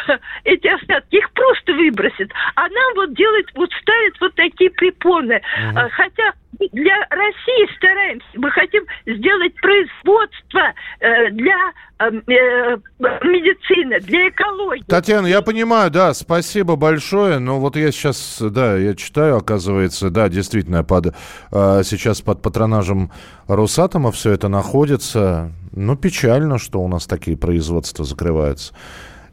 эти 0.45 0.69
остатки, 0.69 1.17
их 1.17 1.31
просто 1.33 1.73
выбросят. 1.75 2.31
А 2.55 2.63
нам 2.63 2.95
вот 2.97 3.15
делают, 3.15 3.51
вот 3.55 3.71
ставят 3.83 4.21
вот 4.21 4.35
такие 4.35 4.71
препоны. 4.71 5.43
Угу. 5.71 5.79
Хотя 5.93 6.33
для 6.59 6.97
России 7.11 7.77
стараемся. 7.77 8.27
Мы 8.35 8.51
хотим 8.51 8.85
сделать 9.07 9.55
производство 9.61 10.61
э, 11.01 11.31
для 11.31 11.73
э, 11.99 12.11
э, 12.11 12.77
медицины, 13.25 14.01
для 14.01 14.29
экологии. 14.29 14.85
Татьяна, 14.87 15.27
я 15.27 15.43
понимаю, 15.43 15.91
да, 15.91 16.13
спасибо 16.15 16.77
большое. 16.77 17.39
Но 17.39 17.61
вот 17.61 17.77
я 17.77 17.91
сейчас, 17.93 18.39
да, 18.41 18.77
я 18.77 18.95
читаю, 18.95 19.37
оказывается, 19.37 20.11
да, 20.11 20.29
действительно, 20.29 20.85
под, 20.85 21.15
э, 21.53 21.83
сейчас 21.85 22.21
под 22.21 22.43
патронажем 22.43 23.11
Росатома 23.47 24.13
все 24.13 24.33
это 24.33 24.49
находится. 24.49 25.53
Ну, 25.73 25.97
печально, 25.97 26.59
что 26.59 26.81
у 26.81 26.89
нас 26.89 27.07
такие 27.07 27.37
производства 27.37 28.05
закрываются. 28.05 28.75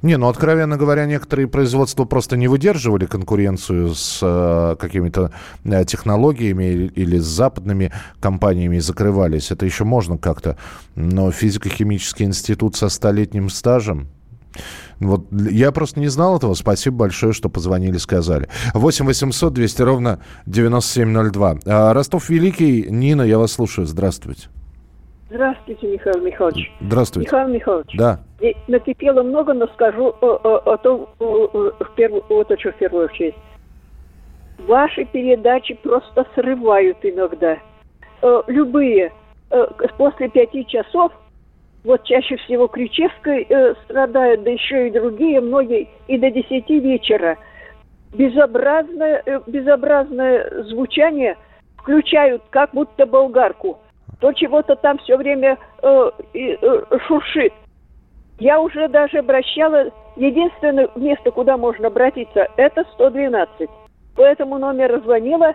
Не, 0.02 0.18
ну, 0.18 0.28
откровенно 0.28 0.78
говоря, 0.78 1.06
некоторые 1.06 1.48
производства 1.48 2.06
просто 2.06 2.38
не 2.38 2.48
выдерживали 2.48 3.06
конкуренцию 3.06 3.96
с 3.96 4.20
э, 4.22 4.76
какими-то 4.80 5.32
э, 5.64 5.86
технологиями 5.86 6.66
или, 6.66 6.88
или 6.88 7.18
с 7.18 7.26
западными 7.26 7.92
компаниями 8.20 8.78
и 8.78 8.80
закрывались. 8.80 9.52
Это 9.52 9.66
еще 9.66 9.84
можно 9.84 10.18
как-то. 10.18 10.58
Но 10.96 11.32
физико-химический 11.32 12.26
институт 12.26 12.76
со 12.76 12.90
столетним 12.90 13.50
стажем, 13.50 14.08
вот 15.00 15.28
я 15.32 15.72
просто 15.72 16.00
не 16.00 16.08
знал 16.08 16.38
этого. 16.38 16.54
Спасибо 16.54 16.98
большое, 16.98 17.34
что 17.34 17.50
позвонили, 17.50 17.98
сказали. 17.98 18.50
8 18.74 19.06
800 19.06 19.54
200 19.54 19.82
ровно 19.82 20.20
9702. 20.46 21.58
А, 21.66 21.94
Ростов 21.94 22.30
Великий. 22.30 22.88
Нина, 22.90 23.22
я 23.22 23.38
вас 23.38 23.52
слушаю. 23.52 23.86
Здравствуйте. 23.86 24.50
Здравствуйте, 25.30 25.88
Михаил 25.88 26.22
Михайлович. 26.22 26.72
Здравствуйте. 26.80 27.28
Михаил 27.28 27.50
Михайлович. 27.50 27.96
Да. 27.98 28.20
Накипело 28.68 29.24
много, 29.24 29.54
но 29.54 29.68
скажу 29.68 30.16
о, 30.22 30.26
о, 30.26 30.74
о 30.74 30.78
том, 30.78 31.10
в 31.20 31.96
первую, 31.96 32.24
вот 32.30 32.50
о 32.50 32.56
чем 32.58 32.72
в 32.72 32.76
первую 32.76 33.06
очередь. 33.06 33.36
Ваши 34.60 35.04
передачи 35.06 35.74
просто 35.76 36.26
срывают 36.34 36.98
иногда. 37.04 37.58
Э, 38.22 38.42
любые. 38.48 39.12
Э, 39.50 39.68
после 39.98 40.30
пяти 40.30 40.66
часов, 40.66 41.12
вот 41.84 42.04
чаще 42.06 42.38
всего 42.38 42.68
Кричевской 42.68 43.46
э, 43.50 43.76
страдают, 43.84 44.44
да 44.44 44.52
еще 44.52 44.88
и 44.88 44.92
другие, 44.92 45.42
многие, 45.42 45.90
и 46.08 46.18
до 46.18 46.32
десяти 46.32 46.80
вечера. 46.80 47.38
Безобразное, 48.14 49.24
безобразное 49.46 50.64
звучание 50.64 51.36
включают, 51.76 52.44
как 52.50 52.72
будто 52.74 53.06
болгарку– 53.06 53.80
то 54.20 54.34
чего-то 54.34 54.76
там 54.76 54.98
все 55.00 55.18
время 55.18 55.58
э, 55.82 56.12
э, 56.34 57.00
шуршит. 57.08 57.54
Я 58.40 58.60
уже 58.60 58.88
даже 58.88 59.20
обращала, 59.20 59.86
единственное 60.16 60.90
место, 60.96 61.32
куда 61.32 61.58
можно 61.58 61.88
обратиться, 61.88 62.48
это 62.58 62.84
112. 62.94 63.70
По 64.16 64.22
этому 64.22 64.58
номеру 64.58 65.02
звонила, 65.02 65.54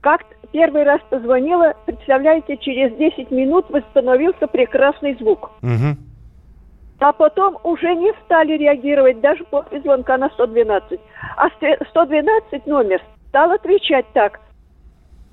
как 0.00 0.22
первый 0.52 0.84
раз 0.84 1.00
позвонила, 1.08 1.74
представляете, 1.86 2.56
через 2.58 2.96
10 2.96 3.30
минут 3.30 3.66
восстановился 3.70 4.46
прекрасный 4.46 5.16
звук. 5.16 5.50
Угу. 5.62 5.96
А 7.00 7.12
потом 7.12 7.58
уже 7.64 7.94
не 7.94 8.12
стали 8.24 8.56
реагировать 8.56 9.20
даже 9.20 9.44
после 9.44 9.80
звонка 9.80 10.16
на 10.16 10.30
112. 10.30 11.00
А 11.36 11.48
112 11.90 12.66
номер 12.66 13.02
стал 13.28 13.50
отвечать 13.50 14.06
так 14.12 14.40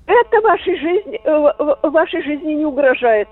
это 0.06 0.40
вашей 0.40 0.76
жизни, 0.78 1.20
э, 1.24 1.88
вашей 1.88 2.22
жизни 2.22 2.52
не 2.54 2.64
угрожает. 2.64 3.28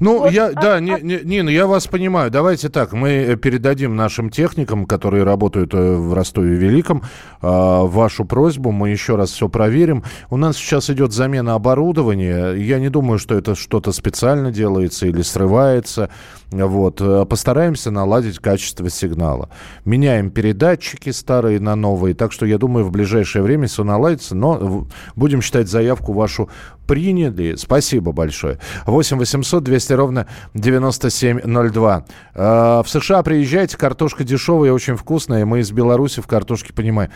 Ну, 0.00 0.20
вот, 0.20 0.32
я, 0.32 0.46
а, 0.46 0.52
да, 0.52 0.74
а... 0.74 0.80
Нина, 0.80 1.48
я 1.48 1.66
вас 1.66 1.86
понимаю. 1.86 2.30
Давайте 2.30 2.68
так, 2.68 2.92
мы 2.92 3.10
э, 3.10 3.36
передадим 3.36 3.96
нашим 3.96 4.30
техникам, 4.30 4.86
которые 4.86 5.24
работают 5.24 5.74
э, 5.74 5.96
в 5.96 6.12
Ростове 6.14 6.54
Великом, 6.54 7.02
вашу 7.40 8.24
просьбу. 8.24 8.72
Мы 8.72 8.90
еще 8.90 9.16
раз 9.16 9.30
все 9.30 9.48
проверим. 9.48 10.02
У 10.30 10.36
нас 10.36 10.56
сейчас 10.56 10.90
идет 10.90 11.12
замена 11.12 11.54
оборудования. 11.54 12.52
Я 12.54 12.78
не 12.78 12.88
думаю, 12.88 13.18
что 13.18 13.34
это 13.36 13.54
что-то 13.54 13.92
специально 13.92 14.50
делается 14.50 15.06
или 15.06 15.22
срывается. 15.22 16.10
Вот. 16.50 17.00
Постараемся 17.28 17.90
наладить 17.90 18.38
качество 18.40 18.90
сигнала. 18.90 19.50
Меняем 19.84 20.30
передатчики 20.30 21.10
старые 21.10 21.60
на 21.60 21.76
новые. 21.76 22.14
Так 22.14 22.32
что, 22.32 22.44
я 22.44 22.58
думаю, 22.58 22.84
в 22.84 22.90
ближайшее 22.90 23.42
время 23.42 23.68
все 23.68 23.84
наладится. 23.84 24.34
Но 24.34 24.88
будем 25.14 25.40
считать 25.40 25.68
заявку 25.68 26.12
вашу 26.12 26.48
приняли. 26.88 27.54
Спасибо 27.56 28.12
большое. 28.12 28.58
8 28.86 29.18
800 29.18 29.62
200 29.62 29.87
ровно 29.94 30.26
9702. 30.54 32.04
Э, 32.34 32.82
в 32.84 32.88
США 32.88 33.22
приезжайте, 33.22 33.76
картошка 33.76 34.24
дешевая 34.24 34.72
очень 34.72 34.96
вкусная. 34.96 35.44
Мы 35.44 35.60
из 35.60 35.70
Беларуси 35.70 36.20
в 36.20 36.26
картошке 36.26 36.72
понимаем. 36.72 37.10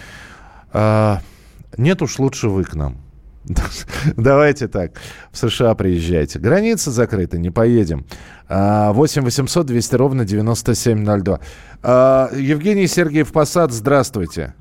Э, 0.73 1.17
нет 1.77 2.03
уж, 2.03 2.19
лучше 2.19 2.49
вы 2.49 2.65
к 2.65 2.75
нам. 2.75 2.97
Давайте 4.17 4.69
так. 4.69 4.93
В 5.33 5.39
США 5.39 5.75
приезжайте. 5.75 6.39
Граница 6.39 6.91
закрыта, 6.91 7.39
не 7.39 7.51
поедем. 7.51 8.07
8 8.49 9.23
800 9.23 9.67
200 9.67 9.95
ровно 9.95 10.25
9702. 10.25 11.41
Э, 11.83 12.29
Евгений 12.37 12.87
Сергеев 12.87 13.33
Посад, 13.33 13.73
здравствуйте. 13.73 14.55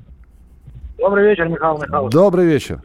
Добрый 0.98 1.28
вечер, 1.28 1.48
Михаил 1.48 1.78
Михайлович. 1.78 2.12
Добрый 2.12 2.46
вечер 2.46 2.82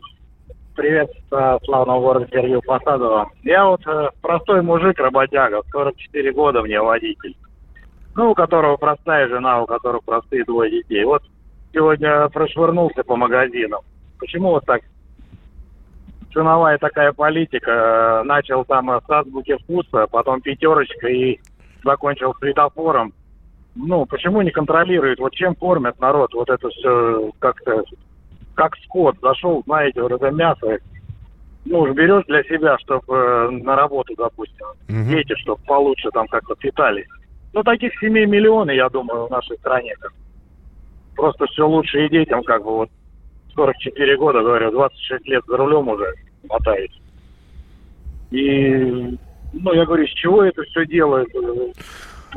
привет 0.78 1.10
э, 1.32 1.58
славного 1.66 2.00
города 2.00 2.28
Сергея 2.32 2.62
Посадова. 2.62 3.32
Я 3.44 3.66
вот 3.66 3.86
э, 3.88 4.10
простой 4.22 4.62
мужик, 4.62 4.98
работяга, 5.00 5.64
44 5.72 6.32
года 6.32 6.62
мне 6.62 6.80
водитель. 6.80 7.36
Ну, 8.16 8.32
у 8.32 8.36
которого 8.36 8.78
простая 8.78 9.28
жена, 9.28 9.64
у 9.64 9.66
которого 9.66 10.02
простые 10.06 10.46
двое 10.46 10.72
детей. 10.72 11.04
Вот 11.04 11.24
сегодня 11.74 12.30
прошвырнулся 12.30 13.04
по 13.04 13.16
магазинам. 13.16 13.82
Почему 14.20 14.52
вот 14.52 14.66
так 14.66 14.82
ценовая 16.32 16.78
такая 16.78 17.12
политика? 17.12 18.22
Начал 18.24 18.64
там 18.64 18.90
с 18.90 19.10
азбуки 19.10 19.58
вкуса, 19.64 20.06
потом 20.12 20.42
пятерочка 20.42 21.08
и 21.08 21.40
закончил 21.84 22.36
светофором. 22.36 23.14
Ну, 23.76 24.06
почему 24.06 24.44
не 24.44 24.52
контролируют? 24.52 25.20
Вот 25.20 25.34
чем 25.34 25.56
кормят 25.56 26.00
народ? 26.00 26.34
Вот 26.36 26.50
это 26.50 26.70
все 26.70 27.32
как-то 27.40 27.84
как 28.58 28.76
скот, 28.86 29.16
зашел, 29.22 29.62
знаете, 29.66 30.02
вот 30.02 30.12
это 30.12 30.32
мясо, 30.32 30.80
ну, 31.66 31.82
уж 31.82 31.92
берешь 31.92 32.26
для 32.26 32.44
себя, 32.44 32.78
чтобы 32.80 33.14
э, 33.14 33.50
на 33.52 33.76
работу, 33.76 34.16
допустим, 34.18 34.66
угу. 34.90 35.10
дети, 35.10 35.36
чтобы 35.36 35.62
получше 35.64 36.10
там 36.12 36.28
как-то 36.28 36.56
питались. 36.56 37.06
Ну, 37.54 37.62
таких 37.64 37.98
семей 38.00 38.26
миллионы, 38.26 38.72
я 38.72 38.90
думаю, 38.90 39.28
в 39.28 39.30
нашей 39.30 39.58
стране. 39.58 39.96
Просто 41.16 41.46
все 41.48 41.68
лучше 41.68 42.06
и 42.06 42.10
детям, 42.10 42.44
как 42.44 42.64
бы, 42.64 42.72
вот, 42.72 42.90
44 43.54 44.18
года, 44.18 44.42
говорю, 44.42 44.72
26 44.72 45.28
лет 45.28 45.44
за 45.48 45.58
рулем 45.58 45.90
уже 45.90 46.14
мотаюсь. 46.50 47.02
И, 48.32 49.18
ну, 49.54 49.74
я 49.74 49.86
говорю, 49.86 50.08
с 50.08 50.12
чего 50.12 50.44
это 50.44 50.64
все 50.64 50.86
делают? 50.88 51.30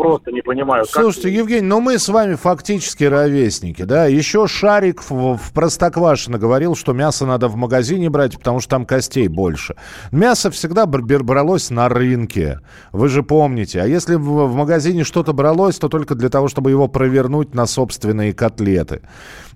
Просто 0.01 0.33
не 0.33 0.43
понимаю. 0.43 0.85
Слушайте, 0.87 1.29
как... 1.29 1.39
Евгений, 1.39 1.67
но 1.67 1.81
мы 1.81 1.99
с 1.99 2.09
вами 2.09 2.35
фактически 2.35 3.05
ровесники, 3.05 3.83
да? 3.83 4.07
Еще 4.07 4.47
Шарик 4.47 5.03
в, 5.09 5.37
в 5.37 5.53
Простоквашино 5.53 6.39
говорил, 6.39 6.75
что 6.75 6.93
мясо 6.93 7.27
надо 7.27 7.49
в 7.49 7.57
магазине 7.57 8.11
брать, 8.11 8.39
потому 8.39 8.61
что 8.61 8.71
там 8.71 8.87
костей 8.87 9.29
больше. 9.29 9.77
Мясо 10.13 10.51
всегда 10.51 10.87
бралось 10.87 11.71
на 11.71 11.89
рынке, 11.89 12.61
вы 12.93 13.09
же 13.09 13.23
помните. 13.23 13.81
А 13.81 13.87
если 13.87 14.15
в, 14.15 14.47
в 14.47 14.55
магазине 14.55 15.05
что-то 15.05 15.33
бралось, 15.33 15.79
то 15.79 15.89
только 15.89 16.15
для 16.15 16.29
того, 16.29 16.49
чтобы 16.49 16.71
его 16.71 16.89
провернуть 16.89 17.55
на 17.55 17.67
собственные 17.67 18.33
котлеты. 18.33 19.03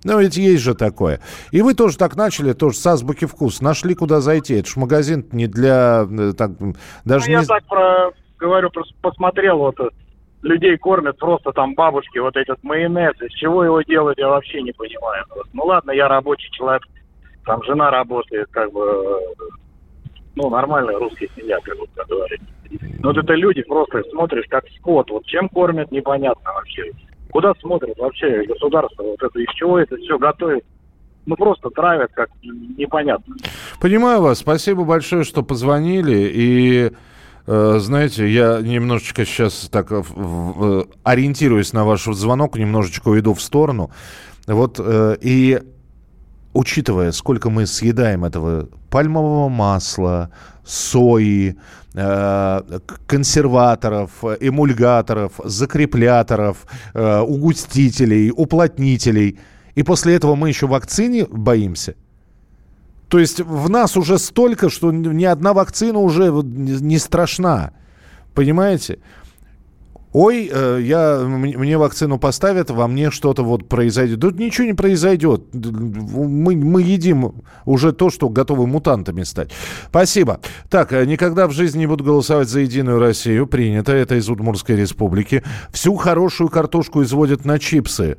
Ну, 0.05 0.21
ведь 0.21 0.37
есть 0.37 0.63
же 0.63 0.75
такое. 0.75 1.21
И 1.51 1.63
вы 1.63 1.75
тоже 1.75 1.97
так 1.97 2.15
начали, 2.15 2.53
тоже 2.53 2.77
с 2.77 2.87
азбуки 2.87 3.25
вкус. 3.25 3.63
Нашли, 3.63 3.95
куда 3.95 4.21
зайти. 4.21 4.55
Это 4.55 4.69
ж 4.69 4.77
магазин 4.77 5.27
не 5.33 5.47
для... 5.47 6.07
Э, 6.11 6.33
так, 6.37 6.51
даже 7.07 7.25
ну, 7.25 7.37
не... 7.37 7.41
Я 7.41 7.47
так 7.47 7.65
про, 7.65 8.11
говорю, 8.39 8.69
просто 8.71 8.95
посмотрел, 9.01 9.59
вот 9.59 9.77
людей 10.45 10.77
кормят 10.77 11.19
просто 11.19 11.53
там 11.53 11.75
бабушки, 11.75 12.19
вот 12.19 12.37
этот 12.37 12.63
майонез. 12.63 13.15
Из 13.21 13.33
чего 13.33 13.65
его 13.65 13.83
делать, 13.83 14.19
я 14.19 14.29
вообще 14.29 14.63
не 14.63 14.73
понимаю. 14.73 15.25
Ну 15.53 15.65
ладно, 15.65 15.91
я 15.91 16.07
рабочий 16.07 16.51
человек, 16.53 16.83
там 17.45 17.63
жена 17.65 17.91
работает, 17.91 18.49
как 18.51 18.71
бы, 18.73 18.81
э, 18.81 19.45
ну, 20.37 20.51
нормальная 20.51 20.99
русская 20.99 21.29
семья, 21.37 21.59
как 21.63 21.77
бы 21.79 21.87
говорить. 22.07 22.41
Но 23.01 23.11
вот 23.11 23.19
это 23.19 23.35
люди 23.35 23.63
просто 23.63 24.03
смотришь, 24.11 24.47
как 24.49 24.65
скот. 24.79 25.11
Вот 25.11 25.25
чем 25.27 25.49
кормят, 25.49 25.91
непонятно 25.91 26.53
вообще. 26.53 26.91
Куда 27.31 27.53
смотрит 27.61 27.97
вообще 27.99 28.45
государство? 28.45 29.03
Вот 29.03 29.23
это 29.23 29.39
из 29.39 29.53
чего 29.55 29.79
это 29.79 29.97
все 29.97 30.19
готовит? 30.19 30.65
Ну, 31.27 31.37
просто 31.37 31.71
травят, 31.71 32.11
как 32.13 32.29
непонятно. 32.43 33.35
Понимаю 33.81 34.21
вас. 34.21 34.39
Спасибо 34.39 34.85
большое, 34.85 35.25
что 35.25 35.43
позвонили. 35.43 36.31
И 36.33 36.93
знаете, 37.47 38.33
я 38.33 38.61
немножечко 38.63 39.25
сейчас 39.27 39.69
так 39.71 39.89
э, 39.91 40.85
ориентируюсь 41.03 41.73
на 41.73 41.85
ваш 41.85 42.05
звонок, 42.05 42.57
немножечко 42.57 43.09
уйду 43.09 43.35
в 43.35 43.43
сторону. 43.43 43.91
Вот 44.47 44.81
э, 44.83 45.17
и 45.21 45.61
учитывая, 46.55 47.13
сколько 47.13 47.51
мы 47.51 47.67
съедаем 47.67 48.25
этого 48.25 48.69
пальмового 48.89 49.49
масла, 49.49 50.31
сои, 50.65 51.57
э, 51.95 52.61
консерваторов, 53.07 54.25
эмульгаторов, 54.41 55.33
закрепляторов, 55.45 56.65
э, 56.95 57.21
угустителей, 57.21 58.31
уплотнителей, 58.31 59.39
и 59.75 59.83
после 59.83 60.15
этого 60.15 60.35
мы 60.35 60.49
еще 60.49 60.67
вакцине 60.67 61.27
боимся. 61.27 61.95
То 63.14 63.20
есть 63.20 63.38
в 63.38 63.70
нас 63.70 63.96
уже 63.96 64.18
столько, 64.18 64.68
что 64.68 64.90
ни 64.90 65.22
одна 65.22 65.53
вакцина 65.53 66.00
уже 66.00 66.33
не 66.33 66.98
страшна. 66.98 67.70
Понимаете? 68.35 68.98
ой, 70.12 70.50
э, 70.53 70.81
я, 70.83 71.22
мне 71.24 71.79
вакцину 71.79 72.18
поставят, 72.18 72.70
во 72.70 72.88
мне 72.88 73.12
что-то 73.12 73.44
вот 73.44 73.68
произойдет. 73.68 74.20
Тут 74.20 74.40
ничего 74.40 74.66
не 74.66 74.74
произойдет. 74.74 75.42
Мы, 75.53 76.57
мы 76.57 76.83
едим 76.83 77.37
уже 77.64 77.92
то, 77.92 78.11
что 78.11 78.29
готовы 78.29 78.66
мутантами 78.66 79.22
стать. 79.22 79.53
Спасибо. 79.90 80.40
Так, 80.68 80.92
э, 80.92 81.07
никогда 81.07 81.46
в 81.46 81.53
жизни 81.53 81.81
не 81.81 81.87
буду 81.87 82.03
голосовать 82.03 82.48
за 82.48 82.61
Единую 82.61 82.98
Россию. 82.98 83.46
Принято. 83.46 83.92
Это 83.92 84.16
из 84.16 84.29
Удмуртской 84.29 84.74
республики. 84.74 85.44
Всю 85.72 85.94
хорошую 85.94 86.48
картошку 86.48 87.05
изводят 87.05 87.44
на 87.44 87.61
чипсы. 87.61 88.16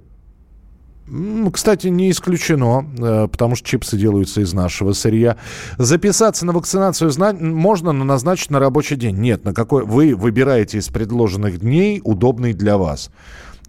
Кстати, 1.54 1.88
не 1.88 2.10
исключено, 2.10 2.86
э, 2.98 3.28
потому 3.32 3.56
что 3.56 3.68
чипсы 3.68 3.96
делаются 3.96 4.42
из 4.42 4.54
нашего 4.54 4.94
сырья. 4.94 5.38
Записаться 5.78 6.46
на 6.46 6.52
вакцинацию 6.52 7.12
можно, 7.40 7.92
но 7.92 8.04
назначить 8.04 8.50
на 8.50 8.60
рабочий 8.60 8.96
день. 8.96 9.18
Нет, 9.18 9.46
на 9.46 9.54
какой 9.54 9.86
вы 9.86 10.16
выбираете 10.16 10.80
из 10.80 10.88
предложенных 10.88 11.60
дней 11.60 12.02
удобный 12.04 12.54
для 12.54 12.78
вас. 12.78 13.12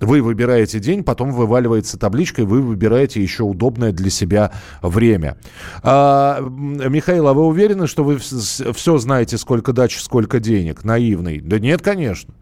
Вы 0.00 0.22
выбираете 0.22 0.78
день, 0.78 1.04
потом 1.04 1.32
вываливается 1.32 1.98
табличка, 1.98 2.42
и 2.42 2.44
вы 2.44 2.60
выбираете 2.60 3.22
еще 3.22 3.44
удобное 3.44 3.92
для 3.92 4.10
себя 4.10 4.52
время. 4.82 5.36
А, 5.82 6.40
Михаил, 6.40 7.28
а 7.28 7.34
вы 7.34 7.46
уверены, 7.46 7.86
что 7.86 8.04
вы 8.04 8.18
все 8.18 8.98
знаете, 8.98 9.38
сколько 9.38 9.72
дач, 9.72 9.98
сколько 9.98 10.38
денег? 10.40 10.84
Наивный. 10.84 11.40
Да 11.40 11.58
нет, 11.58 11.82
конечно. 11.82 12.34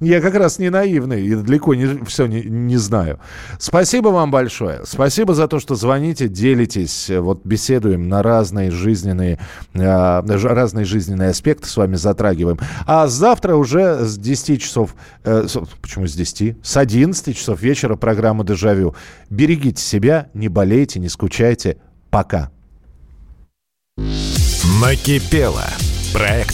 Я 0.00 0.20
как 0.20 0.34
раз 0.34 0.58
не 0.58 0.70
наивный 0.70 1.26
и 1.26 1.34
далеко 1.34 1.74
не 1.74 2.04
все 2.04 2.26
не, 2.26 2.42
не 2.42 2.76
знаю. 2.76 3.18
Спасибо 3.58 4.08
вам 4.08 4.30
большое. 4.30 4.80
Спасибо 4.84 5.34
за 5.34 5.48
то, 5.48 5.58
что 5.58 5.74
звоните, 5.74 6.28
делитесь. 6.28 7.10
Вот 7.10 7.44
беседуем 7.44 8.08
на 8.08 8.22
разные 8.22 8.70
жизненные, 8.70 9.38
э, 9.74 10.20
разные 10.20 10.84
жизненные 10.84 11.30
аспекты 11.30 11.68
с 11.68 11.76
вами 11.76 11.96
затрагиваем. 11.96 12.58
А 12.86 13.06
завтра 13.06 13.56
уже 13.56 14.04
с 14.04 14.16
10 14.16 14.60
часов, 14.60 14.94
э, 15.24 15.46
почему 15.82 16.06
с 16.06 16.14
10? 16.14 16.56
С 16.62 16.76
11 16.76 17.36
часов 17.36 17.60
вечера 17.60 17.96
программа 17.96 18.44
«Дежавю». 18.44 18.94
Берегите 19.30 19.82
себя, 19.82 20.28
не 20.34 20.48
болейте, 20.48 21.00
не 21.00 21.08
скучайте. 21.08 21.78
Пока. 22.10 22.50
Накипело. 24.80 25.64
Проект 26.12 26.53